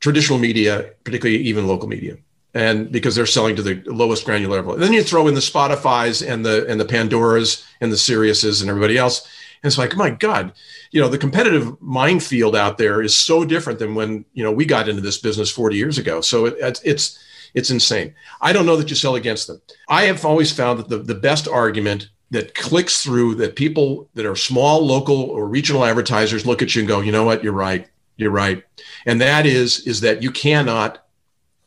traditional 0.00 0.38
media, 0.38 0.90
particularly 1.04 1.42
even 1.42 1.66
local 1.66 1.88
media, 1.88 2.16
and 2.54 2.90
because 2.90 3.14
they're 3.14 3.26
selling 3.26 3.56
to 3.56 3.62
the 3.62 3.82
lowest 3.86 4.24
granular 4.24 4.56
level. 4.56 4.74
And 4.74 4.82
then 4.82 4.92
you 4.92 5.02
throw 5.02 5.26
in 5.28 5.34
the 5.34 5.40
Spotify's 5.40 6.22
and 6.22 6.44
the 6.44 6.66
and 6.66 6.80
the 6.80 6.84
Pandoras 6.84 7.64
and 7.80 7.92
the 7.92 7.96
Siriuses 7.96 8.60
and 8.60 8.70
everybody 8.70 8.96
else, 8.96 9.26
and 9.62 9.70
it's 9.70 9.78
like, 9.78 9.96
my 9.96 10.10
God, 10.10 10.52
you 10.92 11.00
know, 11.00 11.08
the 11.08 11.18
competitive 11.18 11.80
minefield 11.82 12.54
out 12.54 12.78
there 12.78 13.02
is 13.02 13.14
so 13.14 13.44
different 13.44 13.78
than 13.78 13.94
when, 13.94 14.24
you 14.32 14.44
know, 14.44 14.52
we 14.52 14.64
got 14.64 14.88
into 14.88 15.02
this 15.02 15.18
business 15.18 15.50
40 15.50 15.76
years 15.76 15.98
ago. 15.98 16.20
So 16.20 16.46
it, 16.46 16.80
it's, 16.84 17.18
it's 17.54 17.70
insane. 17.70 18.14
I 18.40 18.52
don't 18.52 18.66
know 18.66 18.76
that 18.76 18.88
you 18.88 18.94
sell 18.94 19.16
against 19.16 19.48
them. 19.48 19.60
I 19.88 20.04
have 20.04 20.24
always 20.24 20.52
found 20.52 20.78
that 20.78 20.88
the, 20.88 20.98
the 20.98 21.14
best 21.14 21.48
argument 21.48 22.08
that 22.30 22.54
clicks 22.54 23.02
through 23.02 23.36
that 23.36 23.56
people 23.56 24.08
that 24.14 24.26
are 24.26 24.36
small, 24.36 24.84
local 24.84 25.22
or 25.22 25.46
regional 25.46 25.84
advertisers 25.84 26.46
look 26.46 26.60
at 26.60 26.74
you 26.74 26.82
and 26.82 26.88
go, 26.88 27.00
you 27.00 27.12
know 27.12 27.24
what, 27.24 27.42
you're 27.42 27.52
right. 27.52 27.88
You're 28.16 28.30
right. 28.30 28.62
And 29.06 29.20
that 29.20 29.46
is, 29.46 29.86
is 29.86 30.00
that 30.02 30.22
you 30.22 30.30
cannot 30.30 31.06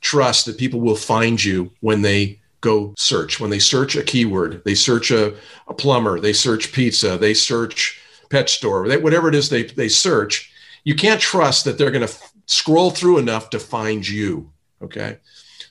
trust 0.01 0.45
that 0.45 0.57
people 0.57 0.81
will 0.81 0.95
find 0.95 1.43
you 1.43 1.71
when 1.79 2.01
they 2.01 2.39
go 2.59 2.93
search. 2.97 3.39
When 3.39 3.49
they 3.49 3.59
search 3.59 3.95
a 3.95 4.03
keyword, 4.03 4.63
they 4.65 4.75
search 4.75 5.11
a, 5.11 5.33
a 5.67 5.73
plumber, 5.73 6.19
they 6.19 6.33
search 6.33 6.71
pizza, 6.71 7.17
they 7.17 7.33
search 7.33 7.99
pet 8.29 8.49
store, 8.49 8.87
they, 8.87 8.97
whatever 8.97 9.29
it 9.29 9.35
is 9.35 9.49
they, 9.49 9.63
they 9.63 9.89
search, 9.89 10.51
you 10.83 10.95
can't 10.95 11.21
trust 11.21 11.65
that 11.65 11.77
they're 11.77 11.91
going 11.91 12.05
to 12.05 12.13
f- 12.13 12.33
scroll 12.45 12.91
through 12.91 13.17
enough 13.17 13.49
to 13.51 13.59
find 13.59 14.07
you. 14.07 14.51
Okay. 14.81 15.17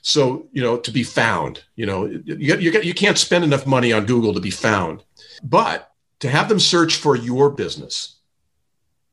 So, 0.01 0.47
you 0.51 0.61
know, 0.61 0.77
to 0.77 0.91
be 0.91 1.03
found, 1.03 1.63
you 1.75 1.85
know, 1.85 2.05
you, 2.05 2.55
you, 2.57 2.81
you 2.81 2.93
can't 2.93 3.17
spend 3.17 3.43
enough 3.43 3.67
money 3.67 3.93
on 3.93 4.05
Google 4.05 4.33
to 4.33 4.39
be 4.39 4.49
found, 4.49 5.03
but 5.43 5.93
to 6.19 6.29
have 6.29 6.49
them 6.49 6.59
search 6.59 6.95
for 6.95 7.15
your 7.15 7.51
business, 7.51 8.15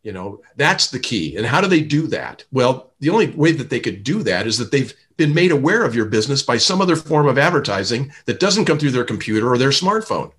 you 0.03 0.13
know, 0.13 0.41
that's 0.57 0.91
the 0.91 0.99
key. 0.99 1.37
And 1.37 1.45
how 1.45 1.61
do 1.61 1.67
they 1.67 1.83
do 1.83 2.07
that? 2.07 2.45
Well, 2.51 2.93
the 3.01 3.11
only 3.11 3.31
way 3.31 3.53
that 3.53 3.69
they 3.69 3.81
could 3.81 4.03
do 4.03 4.23
that 4.23 4.47
is 4.47 4.57
that 4.59 4.71
they've 4.71 4.95
been 5.19 5.35
made 5.35 5.51
aware 5.51 5.85
of 5.85 5.95
your 5.95 6.07
business 6.07 6.43
by 6.43 6.57
some 6.57 6.81
other 6.81 6.97
form 6.97 7.27
of 7.27 7.37
advertising 7.37 8.13
that 8.25 8.41
doesn't 8.41 8.65
come 8.65 8.79
through 8.79 8.93
their 8.93 9.05
computer 9.05 9.53
or 9.53 9.59
their 9.59 9.71
smartphone. 9.71 10.33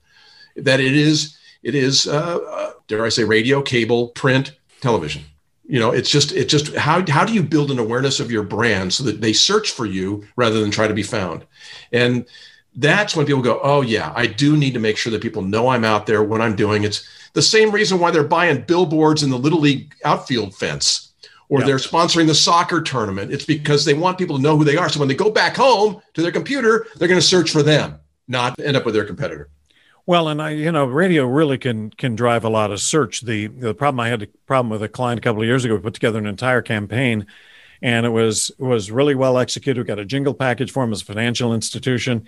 That 0.56 0.80
it 0.80 0.96
is, 0.96 1.38
it 1.62 1.76
is, 1.76 2.08
uh, 2.08 2.40
uh, 2.50 2.72
dare 2.88 3.06
I 3.06 3.10
say, 3.10 3.24
radio, 3.24 3.62
cable, 3.62 4.08
print, 4.10 4.58
television. 4.82 5.24
You 5.69 5.79
know, 5.79 5.91
it's 5.91 6.10
just, 6.10 6.32
it's 6.32 6.51
just 6.51 6.75
how 6.75 7.05
how 7.08 7.23
do 7.23 7.32
you 7.32 7.43
build 7.43 7.69
an 7.69 7.77
awareness 7.77 8.19
of 8.19 8.32
your 8.32 8.41
brand 8.41 8.91
so 8.91 9.03
that 9.03 9.21
they 9.21 9.34
search 9.34 9.69
for 9.69 9.86
you 9.86 10.25
rather 10.36 10.60
than 10.60 10.71
try 10.71 10.88
to 10.88 10.95
be 10.95 11.03
found, 11.03 11.45
and 11.91 12.25
that's 12.75 13.15
when 13.15 13.25
people 13.25 13.41
go, 13.41 13.60
oh 13.62 13.82
yeah, 13.82 14.12
I 14.15 14.25
do 14.25 14.58
need 14.58 14.73
to 14.73 14.79
make 14.79 14.97
sure 14.97 15.12
that 15.12 15.21
people 15.21 15.41
know 15.41 15.67
I'm 15.67 15.84
out 15.84 16.05
there, 16.05 16.23
what 16.23 16.41
I'm 16.41 16.55
doing. 16.55 16.84
It's 16.84 17.08
the 17.34 17.41
same 17.41 17.71
reason 17.71 17.99
why 17.99 18.10
they're 18.10 18.23
buying 18.23 18.62
billboards 18.62 19.21
in 19.21 19.29
the 19.29 19.38
little 19.38 19.60
league 19.60 19.93
outfield 20.05 20.55
fence 20.55 21.12
or 21.49 21.63
they're 21.63 21.77
sponsoring 21.77 22.27
the 22.27 22.36
soccer 22.36 22.79
tournament. 22.79 23.34
It's 23.34 23.45
because 23.45 23.84
they 23.84 23.95
want 23.95 24.19
people 24.19 24.38
to 24.38 24.41
know 24.41 24.55
who 24.55 24.63
they 24.63 24.77
are. 24.77 24.88
So 24.88 24.99
when 24.99 25.10
they 25.10 25.15
go 25.15 25.32
back 25.32 25.55
home 25.55 25.99
to 26.13 26.21
their 26.21 26.32
computer, 26.32 26.86
they're 26.95 27.08
going 27.08 27.19
to 27.19 27.25
search 27.25 27.49
for 27.49 27.63
them, 27.63 27.99
not 28.27 28.60
end 28.60 28.77
up 28.77 28.86
with 28.86 28.93
their 28.93 29.05
competitor. 29.05 29.49
Well, 30.10 30.28
and 30.28 30.41
I, 30.41 30.50
you 30.50 30.72
know, 30.72 30.86
radio 30.86 31.24
really 31.28 31.60
can 31.60 31.91
can 31.91 32.15
drive 32.15 32.43
a 32.43 32.50
lot 32.50 32.72
of 32.72 32.82
search. 32.82 33.22
The 33.22 33.45
the 33.45 33.76
problem 33.76 34.00
I 34.00 34.10
had 34.10 34.24
a 34.24 34.28
problem 34.48 34.72
with 34.72 34.82
a 34.82 34.89
client 34.89 35.19
a 35.19 35.22
couple 35.22 35.43
of 35.43 35.45
years 35.45 35.63
ago. 35.63 35.76
We 35.76 35.82
put 35.82 35.93
together 35.93 36.17
an 36.17 36.26
entire 36.26 36.63
campaign, 36.63 37.28
and 37.84 38.08
it 38.08 38.10
was 38.10 38.50
it 38.58 38.63
was 38.63 38.89
really 38.89 39.13
well 39.13 39.38
executed. 39.38 39.80
We 39.80 39.86
got 39.86 40.00
a 40.00 40.06
jingle 40.06 40.34
package 40.34 40.72
for 40.72 40.84
him 40.84 40.91
as 40.93 41.04
a 41.04 41.06
financial 41.06 41.54
institution. 41.54 42.26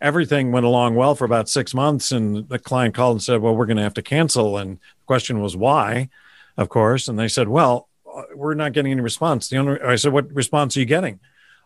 Everything 0.00 0.52
went 0.52 0.64
along 0.64 0.94
well 0.94 1.16
for 1.16 1.24
about 1.24 1.48
six 1.48 1.74
months, 1.74 2.12
and 2.12 2.48
the 2.48 2.60
client 2.60 2.94
called 2.94 3.16
and 3.16 3.22
said, 3.24 3.40
"Well, 3.40 3.56
we're 3.56 3.66
going 3.66 3.78
to 3.78 3.82
have 3.82 3.94
to 3.94 4.02
cancel." 4.02 4.56
And 4.56 4.76
the 4.76 5.06
question 5.06 5.40
was 5.40 5.56
why, 5.56 6.10
of 6.56 6.68
course. 6.68 7.08
And 7.08 7.18
they 7.18 7.26
said, 7.26 7.48
"Well, 7.48 7.88
uh, 8.16 8.22
we're 8.36 8.54
not 8.54 8.74
getting 8.74 8.92
any 8.92 9.00
response. 9.00 9.48
The 9.48 9.56
only 9.56 9.80
I 9.80 9.96
said, 9.96 10.12
what 10.12 10.32
response 10.32 10.76
are 10.76 10.80
you 10.80 10.86
getting? 10.86 11.18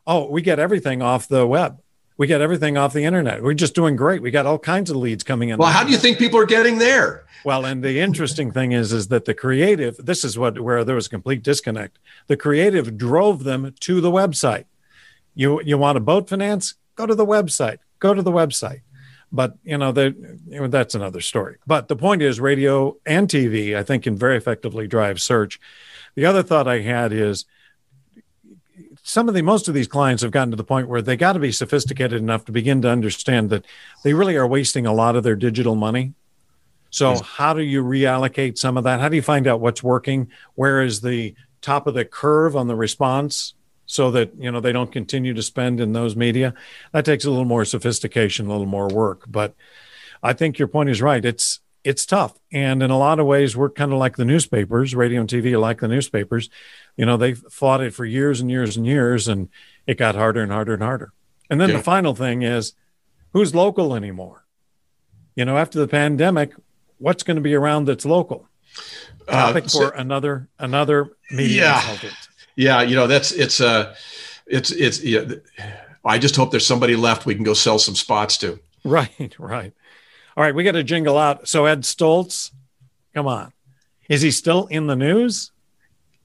Oh, 0.06 0.30
we 0.30 0.40
get 0.40 0.58
everything 0.58 1.02
off 1.02 1.28
the 1.28 1.46
web. 1.46 1.78
We 2.18 2.26
get 2.26 2.40
everything 2.40 2.76
off 2.76 2.92
the 2.92 3.04
internet. 3.04 3.42
We're 3.42 3.54
just 3.54 3.76
doing 3.76 3.94
great. 3.94 4.20
We 4.20 4.32
got 4.32 4.44
all 4.44 4.58
kinds 4.58 4.90
of 4.90 4.96
leads 4.96 5.22
coming 5.22 5.50
in. 5.50 5.58
Well, 5.58 5.70
how 5.70 5.84
do 5.84 5.90
you 5.90 5.96
think 5.96 6.18
people 6.18 6.40
are 6.40 6.46
getting 6.46 6.78
there? 6.78 7.24
Well, 7.44 7.64
and 7.64 7.82
the 7.82 8.00
interesting 8.00 8.50
thing 8.50 8.72
is, 8.72 8.92
is 8.92 9.08
that 9.08 9.24
the 9.24 9.34
creative. 9.34 9.96
This 9.98 10.24
is 10.24 10.36
what 10.36 10.60
where 10.60 10.84
there 10.84 10.96
was 10.96 11.06
a 11.06 11.10
complete 11.10 11.44
disconnect. 11.44 11.98
The 12.26 12.36
creative 12.36 12.98
drove 12.98 13.44
them 13.44 13.72
to 13.80 14.00
the 14.00 14.10
website. 14.10 14.64
You 15.34 15.62
you 15.62 15.78
want 15.78 15.96
a 15.96 16.00
boat 16.00 16.28
finance? 16.28 16.74
Go 16.96 17.06
to 17.06 17.14
the 17.14 17.24
website. 17.24 17.78
Go 18.00 18.12
to 18.12 18.22
the 18.22 18.32
website. 18.32 18.80
But 19.30 19.56
you 19.62 19.78
know, 19.78 19.92
that 19.92 20.70
that's 20.70 20.96
another 20.96 21.20
story. 21.20 21.58
But 21.66 21.86
the 21.86 21.96
point 21.96 22.22
is, 22.22 22.40
radio 22.40 22.96
and 23.06 23.28
TV, 23.28 23.76
I 23.76 23.84
think, 23.84 24.02
can 24.02 24.16
very 24.16 24.36
effectively 24.36 24.88
drive 24.88 25.20
search. 25.20 25.60
The 26.16 26.26
other 26.26 26.42
thought 26.42 26.66
I 26.66 26.80
had 26.80 27.12
is 27.12 27.44
some 29.08 29.26
of 29.26 29.34
the 29.34 29.40
most 29.40 29.68
of 29.68 29.74
these 29.74 29.88
clients 29.88 30.22
have 30.22 30.30
gotten 30.30 30.50
to 30.50 30.56
the 30.56 30.62
point 30.62 30.86
where 30.86 31.00
they 31.00 31.16
got 31.16 31.32
to 31.32 31.38
be 31.38 31.50
sophisticated 31.50 32.20
enough 32.20 32.44
to 32.44 32.52
begin 32.52 32.82
to 32.82 32.90
understand 32.90 33.48
that 33.48 33.64
they 34.04 34.12
really 34.12 34.36
are 34.36 34.46
wasting 34.46 34.84
a 34.84 34.92
lot 34.92 35.16
of 35.16 35.22
their 35.22 35.34
digital 35.34 35.74
money. 35.74 36.12
So 36.90 37.12
yes. 37.12 37.22
how 37.22 37.54
do 37.54 37.62
you 37.62 37.82
reallocate 37.82 38.58
some 38.58 38.76
of 38.76 38.84
that? 38.84 39.00
How 39.00 39.08
do 39.08 39.16
you 39.16 39.22
find 39.22 39.46
out 39.46 39.60
what's 39.60 39.82
working? 39.82 40.30
Where 40.56 40.82
is 40.82 41.00
the 41.00 41.34
top 41.62 41.86
of 41.86 41.94
the 41.94 42.04
curve 42.04 42.54
on 42.54 42.68
the 42.68 42.76
response 42.76 43.54
so 43.86 44.10
that 44.10 44.30
you 44.38 44.52
know 44.52 44.60
they 44.60 44.72
don't 44.72 44.92
continue 44.92 45.32
to 45.32 45.42
spend 45.42 45.80
in 45.80 45.94
those 45.94 46.14
media? 46.14 46.52
That 46.92 47.06
takes 47.06 47.24
a 47.24 47.30
little 47.30 47.46
more 47.46 47.64
sophistication, 47.64 48.44
a 48.44 48.50
little 48.50 48.66
more 48.66 48.88
work. 48.88 49.24
But 49.26 49.54
I 50.22 50.34
think 50.34 50.58
your 50.58 50.68
point 50.68 50.90
is 50.90 51.00
right. 51.00 51.24
It's 51.24 51.60
it's 51.88 52.04
tough. 52.04 52.38
And 52.52 52.82
in 52.82 52.90
a 52.90 52.98
lot 52.98 53.18
of 53.18 53.24
ways, 53.24 53.56
we're 53.56 53.70
kind 53.70 53.94
of 53.94 53.98
like 53.98 54.16
the 54.16 54.24
newspapers, 54.26 54.94
radio 54.94 55.22
and 55.22 55.28
TV 55.28 55.58
like 55.58 55.80
the 55.80 55.88
newspapers. 55.88 56.50
You 56.98 57.06
know, 57.06 57.16
they 57.16 57.32
fought 57.32 57.80
it 57.80 57.94
for 57.94 58.04
years 58.04 58.42
and 58.42 58.50
years 58.50 58.76
and 58.76 58.86
years, 58.86 59.26
and 59.26 59.48
it 59.86 59.96
got 59.96 60.14
harder 60.14 60.42
and 60.42 60.52
harder 60.52 60.74
and 60.74 60.82
harder. 60.82 61.14
And 61.48 61.58
then 61.58 61.70
yeah. 61.70 61.78
the 61.78 61.82
final 61.82 62.14
thing 62.14 62.42
is 62.42 62.74
who's 63.32 63.54
local 63.54 63.94
anymore? 63.94 64.44
You 65.34 65.46
know, 65.46 65.56
after 65.56 65.78
the 65.78 65.88
pandemic, 65.88 66.52
what's 66.98 67.22
going 67.22 67.36
to 67.36 67.40
be 67.40 67.54
around 67.54 67.86
that's 67.86 68.04
local? 68.04 68.46
Uh, 69.26 69.46
Topic 69.46 69.64
uh, 69.64 69.68
so, 69.68 69.88
for 69.88 69.94
another 69.96 70.46
another 70.58 71.16
media 71.30 71.62
yeah, 71.62 71.80
consultant. 71.80 72.28
Yeah, 72.54 72.82
you 72.82 72.96
know, 72.96 73.06
that's 73.06 73.32
it's 73.32 73.62
uh 73.62 73.94
it's 74.46 74.72
it's 74.72 75.02
yeah, 75.02 75.22
I 76.04 76.18
just 76.18 76.36
hope 76.36 76.50
there's 76.50 76.66
somebody 76.66 76.96
left 76.96 77.24
we 77.24 77.34
can 77.34 77.44
go 77.44 77.54
sell 77.54 77.78
some 77.78 77.94
spots 77.94 78.36
to. 78.38 78.60
Right, 78.84 79.34
right. 79.38 79.74
All 80.38 80.44
right, 80.44 80.54
we 80.54 80.62
got 80.62 80.72
to 80.72 80.84
jingle 80.84 81.18
out. 81.18 81.48
So 81.48 81.64
Ed 81.64 81.80
Stolz, 81.80 82.52
come 83.12 83.26
on. 83.26 83.52
Is 84.08 84.22
he 84.22 84.30
still 84.30 84.68
in 84.68 84.86
the 84.86 84.94
news? 84.94 85.50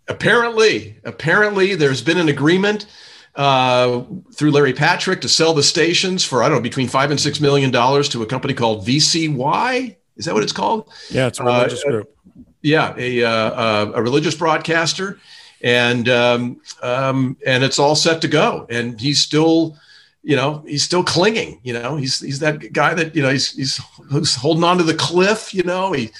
Apparently, 0.07 0.99
apparently 1.03 1.73
there's 1.73 2.03
been 2.03 2.19
an 2.19 2.29
agreement 2.29 2.85
uh, 3.33 4.03
through 4.35 4.51
Larry 4.51 4.73
Patrick 4.73 5.19
to 5.21 5.27
sell 5.27 5.55
the 5.55 5.63
stations 5.63 6.23
for 6.23 6.43
I 6.43 6.47
don't 6.47 6.59
know 6.59 6.61
between 6.61 6.87
five 6.87 7.09
and 7.09 7.19
six 7.19 7.39
million 7.39 7.71
dollars 7.71 8.07
to 8.09 8.21
a 8.21 8.27
company 8.27 8.53
called 8.53 8.85
VCY. 8.85 9.95
Is 10.15 10.25
that 10.25 10.35
what 10.35 10.43
it's 10.43 10.53
called? 10.53 10.93
Yeah, 11.09 11.25
it's 11.25 11.39
a 11.39 11.43
religious 11.43 11.83
uh, 11.83 11.89
group. 11.89 12.15
Yeah, 12.61 12.93
a, 12.95 13.23
uh, 13.23 13.93
a 13.95 14.03
religious 14.03 14.35
broadcaster, 14.35 15.17
and 15.61 16.07
um, 16.07 16.61
um, 16.83 17.35
and 17.47 17.63
it's 17.63 17.79
all 17.79 17.95
set 17.95 18.21
to 18.21 18.27
go. 18.27 18.67
And 18.69 19.01
he's 19.01 19.21
still 19.21 19.75
you 20.23 20.37
know, 20.37 20.63
he's 20.65 20.83
still 20.83 21.03
clinging. 21.03 21.59
You 21.63 21.73
know, 21.73 21.97
he's 21.97 22.19
he's 22.19 22.39
that 22.39 22.71
guy 22.73 22.93
that 22.93 23.15
you 23.15 23.21
know 23.21 23.29
he's 23.29 23.51
he's, 23.51 23.81
he's 24.09 24.35
holding 24.35 24.63
on 24.63 24.77
to 24.77 24.83
the 24.83 24.95
cliff. 24.95 25.53
You 25.53 25.63
know, 25.63 25.91
he 25.91 26.11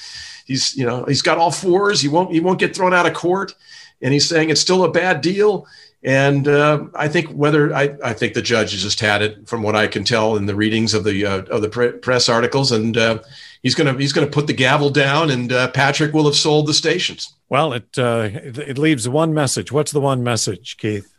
he's 0.45 0.75
you 0.75 0.85
know 0.85 1.05
he's 1.05 1.21
got 1.21 1.37
all 1.37 1.51
fours. 1.51 2.01
He 2.01 2.09
won't 2.09 2.31
he 2.31 2.41
won't 2.41 2.59
get 2.59 2.75
thrown 2.75 2.93
out 2.93 3.05
of 3.05 3.13
court, 3.13 3.55
and 4.01 4.13
he's 4.13 4.27
saying 4.27 4.49
it's 4.49 4.61
still 4.61 4.83
a 4.83 4.91
bad 4.91 5.21
deal. 5.21 5.65
And 6.05 6.49
uh, 6.49 6.87
I 6.95 7.07
think 7.07 7.29
whether 7.29 7.73
I, 7.73 7.95
I 8.03 8.11
think 8.11 8.33
the 8.33 8.41
judge 8.41 8.73
has 8.73 8.83
just 8.83 8.99
had 8.99 9.21
it 9.21 9.47
from 9.47 9.63
what 9.63 9.77
I 9.77 9.87
can 9.87 10.03
tell 10.03 10.35
in 10.35 10.47
the 10.47 10.55
readings 10.55 10.93
of 10.93 11.05
the 11.05 11.25
uh, 11.25 11.41
of 11.43 11.61
the 11.61 11.69
pre- 11.69 11.93
press 11.93 12.27
articles, 12.27 12.73
and 12.73 12.97
uh, 12.97 13.19
he's 13.61 13.73
gonna 13.73 13.93
he's 13.93 14.11
gonna 14.11 14.27
put 14.27 14.47
the 14.47 14.53
gavel 14.53 14.89
down, 14.89 15.29
and 15.29 15.53
uh, 15.53 15.71
Patrick 15.71 16.13
will 16.13 16.25
have 16.25 16.35
sold 16.35 16.67
the 16.67 16.73
stations. 16.73 17.33
Well, 17.47 17.71
it 17.71 17.97
uh, 17.97 18.29
it 18.33 18.77
leaves 18.77 19.07
one 19.07 19.33
message. 19.33 19.71
What's 19.71 19.93
the 19.93 20.01
one 20.01 20.25
message, 20.25 20.75
Keith? 20.75 21.09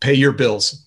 Pay 0.00 0.14
your 0.14 0.32
bills. 0.32 0.84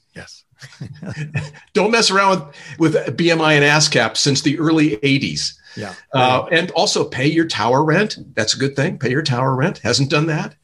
Don't 1.73 1.91
mess 1.91 2.11
around 2.11 2.39
with, 2.79 2.95
with 2.95 3.17
BMI 3.17 3.53
and 3.53 3.63
ASCAP 3.63 4.17
since 4.17 4.41
the 4.41 4.57
early 4.59 4.97
80s. 4.97 5.53
Yeah. 5.75 5.93
Uh, 6.11 6.47
and 6.51 6.71
also 6.71 7.05
pay 7.05 7.27
your 7.27 7.45
tower 7.45 7.83
rent. 7.83 8.17
That's 8.35 8.55
a 8.55 8.57
good 8.57 8.75
thing. 8.75 8.97
Pay 8.97 9.11
your 9.11 9.21
tower 9.21 9.55
rent. 9.55 9.79
Hasn't 9.79 10.09
done 10.09 10.27
that. 10.27 10.55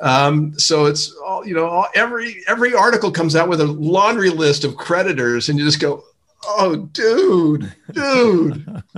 Um, 0.00 0.58
so 0.58 0.86
it's 0.86 1.14
all, 1.24 1.46
you 1.46 1.54
know, 1.54 1.66
all, 1.66 1.86
every, 1.94 2.42
every 2.48 2.74
article 2.74 3.10
comes 3.10 3.36
out 3.36 3.48
with 3.48 3.60
a 3.60 3.66
laundry 3.66 4.30
list 4.30 4.64
of 4.64 4.76
creditors 4.76 5.48
and 5.48 5.58
you 5.58 5.64
just 5.64 5.80
go, 5.80 6.04
oh, 6.44 6.76
dude, 6.76 7.72
dude. 7.92 8.82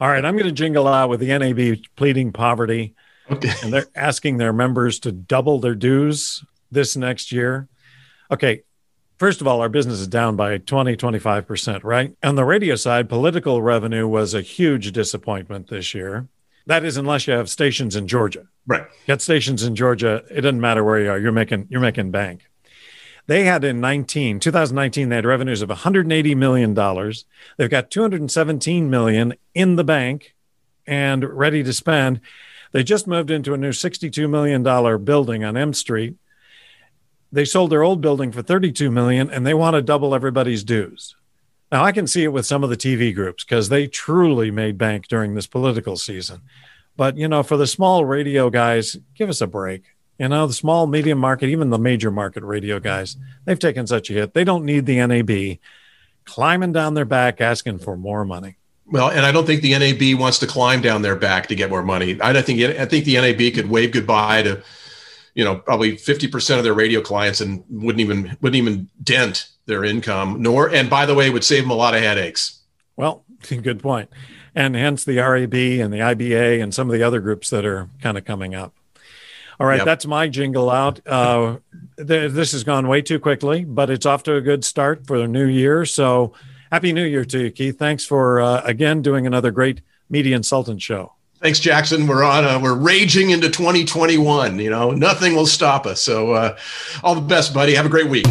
all 0.00 0.08
right. 0.08 0.24
I'm 0.24 0.34
going 0.36 0.46
to 0.46 0.52
jingle 0.52 0.88
out 0.88 1.10
with 1.10 1.20
the 1.20 1.38
NAB 1.38 1.78
pleading 1.96 2.32
poverty. 2.32 2.94
Okay. 3.30 3.52
And 3.62 3.72
they're 3.72 3.86
asking 3.94 4.38
their 4.38 4.52
members 4.52 4.98
to 5.00 5.12
double 5.12 5.60
their 5.60 5.76
dues 5.76 6.44
this 6.72 6.96
next 6.96 7.30
year. 7.30 7.68
Okay 8.32 8.62
first 9.20 9.42
of 9.42 9.46
all, 9.46 9.60
our 9.60 9.68
business 9.68 10.00
is 10.00 10.08
down 10.08 10.34
by 10.34 10.56
20, 10.56 10.96
25%, 10.96 11.84
right? 11.84 12.16
On 12.24 12.34
the 12.34 12.44
radio 12.44 12.74
side, 12.74 13.08
political 13.08 13.60
revenue 13.62 14.08
was 14.08 14.32
a 14.32 14.40
huge 14.40 14.90
disappointment 14.92 15.68
this 15.68 15.94
year. 15.94 16.26
That 16.66 16.84
is, 16.84 16.96
unless 16.96 17.26
you 17.26 17.34
have 17.34 17.50
stations 17.50 17.94
in 17.94 18.08
Georgia. 18.08 18.46
Right. 18.66 18.86
Get 19.06 19.20
stations 19.20 19.62
in 19.62 19.76
Georgia. 19.76 20.24
It 20.30 20.40
doesn't 20.40 20.60
matter 20.60 20.82
where 20.82 21.00
you 21.00 21.10
are. 21.10 21.18
You're 21.18 21.32
making, 21.32 21.66
you're 21.68 21.80
making 21.80 22.10
bank. 22.10 22.46
They 23.26 23.44
had 23.44 23.62
in 23.62 23.80
19, 23.80 24.40
2019, 24.40 25.08
they 25.10 25.16
had 25.16 25.26
revenues 25.26 25.60
of 25.62 25.68
$180 25.68 26.36
million. 26.36 26.74
They've 27.56 27.70
got 27.70 27.90
217 27.90 28.90
million 28.90 29.34
in 29.54 29.76
the 29.76 29.84
bank 29.84 30.34
and 30.86 31.24
ready 31.24 31.62
to 31.62 31.72
spend. 31.74 32.20
They 32.72 32.82
just 32.82 33.06
moved 33.06 33.30
into 33.30 33.52
a 33.52 33.58
new 33.58 33.70
$62 33.70 34.30
million 34.30 34.62
building 35.04 35.44
on 35.44 35.56
M 35.58 35.74
Street 35.74 36.16
they 37.32 37.44
sold 37.44 37.70
their 37.70 37.82
old 37.82 38.00
building 38.00 38.32
for 38.32 38.42
32 38.42 38.90
million 38.90 39.30
and 39.30 39.46
they 39.46 39.54
want 39.54 39.74
to 39.74 39.82
double 39.82 40.14
everybody's 40.14 40.64
dues. 40.64 41.14
Now 41.70 41.84
I 41.84 41.92
can 41.92 42.06
see 42.06 42.24
it 42.24 42.32
with 42.32 42.46
some 42.46 42.64
of 42.64 42.70
the 42.70 42.76
TV 42.76 43.14
groups 43.14 43.44
because 43.44 43.68
they 43.68 43.86
truly 43.86 44.50
made 44.50 44.76
bank 44.78 45.06
during 45.08 45.34
this 45.34 45.46
political 45.46 45.96
season. 45.96 46.42
But 46.96 47.16
you 47.16 47.28
know, 47.28 47.42
for 47.42 47.56
the 47.56 47.66
small 47.66 48.04
radio 48.04 48.50
guys, 48.50 48.96
give 49.14 49.28
us 49.28 49.40
a 49.40 49.46
break. 49.46 49.84
You 50.18 50.28
know, 50.28 50.46
the 50.46 50.52
small, 50.52 50.86
medium 50.86 51.18
market, 51.18 51.48
even 51.48 51.70
the 51.70 51.78
major 51.78 52.10
market 52.10 52.42
radio 52.42 52.78
guys, 52.78 53.16
they've 53.46 53.58
taken 53.58 53.86
such 53.86 54.10
a 54.10 54.12
hit. 54.12 54.34
They 54.34 54.44
don't 54.44 54.66
need 54.66 54.84
the 54.84 55.06
NAB 55.06 55.58
climbing 56.26 56.72
down 56.72 56.94
their 56.94 57.06
back 57.06 57.40
asking 57.40 57.78
for 57.78 57.96
more 57.96 58.24
money. 58.24 58.56
Well, 58.86 59.08
and 59.08 59.24
I 59.24 59.32
don't 59.32 59.46
think 59.46 59.62
the 59.62 59.78
NAB 59.78 60.20
wants 60.20 60.38
to 60.40 60.46
climb 60.46 60.82
down 60.82 61.02
their 61.02 61.16
back 61.16 61.46
to 61.46 61.54
get 61.54 61.70
more 61.70 61.82
money. 61.82 62.18
I 62.20 62.38
think 62.42 62.60
I 62.60 62.84
think 62.84 63.04
the 63.04 63.16
NAB 63.16 63.54
could 63.54 63.70
wave 63.70 63.92
goodbye 63.92 64.42
to 64.42 64.62
you 65.40 65.46
know 65.46 65.56
probably 65.56 65.92
50% 65.96 66.58
of 66.58 66.64
their 66.64 66.74
radio 66.74 67.00
clients 67.00 67.40
and 67.40 67.64
wouldn't 67.70 68.00
even 68.00 68.36
wouldn't 68.42 68.56
even 68.56 68.90
dent 69.02 69.48
their 69.64 69.84
income 69.84 70.42
nor 70.42 70.68
and 70.68 70.90
by 70.90 71.06
the 71.06 71.14
way 71.14 71.30
would 71.30 71.44
save 71.44 71.62
them 71.62 71.70
a 71.70 71.74
lot 71.74 71.94
of 71.94 72.02
headaches. 72.02 72.60
Well 72.94 73.24
good 73.62 73.80
point. 73.80 74.10
And 74.54 74.74
hence 74.74 75.02
the 75.04 75.16
rab 75.16 75.54
and 75.54 75.94
the 75.94 76.00
iba 76.00 76.62
and 76.62 76.74
some 76.74 76.90
of 76.90 76.92
the 76.92 77.02
other 77.02 77.20
groups 77.20 77.48
that 77.48 77.64
are 77.64 77.88
kind 78.02 78.18
of 78.18 78.26
coming 78.26 78.54
up. 78.54 78.74
All 79.58 79.66
right 79.66 79.78
yep. 79.78 79.86
that's 79.86 80.04
my 80.04 80.28
jingle 80.28 80.68
out. 80.68 81.00
Uh, 81.06 81.56
th- 81.96 82.32
this 82.32 82.52
has 82.52 82.62
gone 82.62 82.86
way 82.86 83.00
too 83.00 83.18
quickly 83.18 83.64
but 83.64 83.88
it's 83.88 84.04
off 84.04 84.22
to 84.24 84.34
a 84.34 84.42
good 84.42 84.62
start 84.62 85.06
for 85.06 85.18
the 85.18 85.26
new 85.26 85.46
year. 85.46 85.86
So 85.86 86.34
happy 86.70 86.92
new 86.92 87.06
year 87.06 87.24
to 87.24 87.44
you 87.44 87.50
keith. 87.50 87.78
Thanks 87.78 88.04
for 88.04 88.42
uh, 88.42 88.60
again 88.62 89.00
doing 89.00 89.26
another 89.26 89.52
great 89.52 89.80
media 90.10 90.36
consultant 90.36 90.82
show 90.82 91.14
Thanks, 91.40 91.58
Jackson. 91.58 92.06
We're 92.06 92.22
on. 92.22 92.44
A, 92.44 92.58
we're 92.58 92.74
raging 92.74 93.30
into 93.30 93.48
2021. 93.48 94.58
You 94.58 94.68
know, 94.68 94.90
nothing 94.90 95.34
will 95.34 95.46
stop 95.46 95.86
us. 95.86 96.02
So, 96.02 96.32
uh, 96.32 96.58
all 97.02 97.14
the 97.14 97.22
best, 97.22 97.54
buddy. 97.54 97.74
Have 97.74 97.86
a 97.86 97.88
great 97.88 98.08
week. 98.08 98.26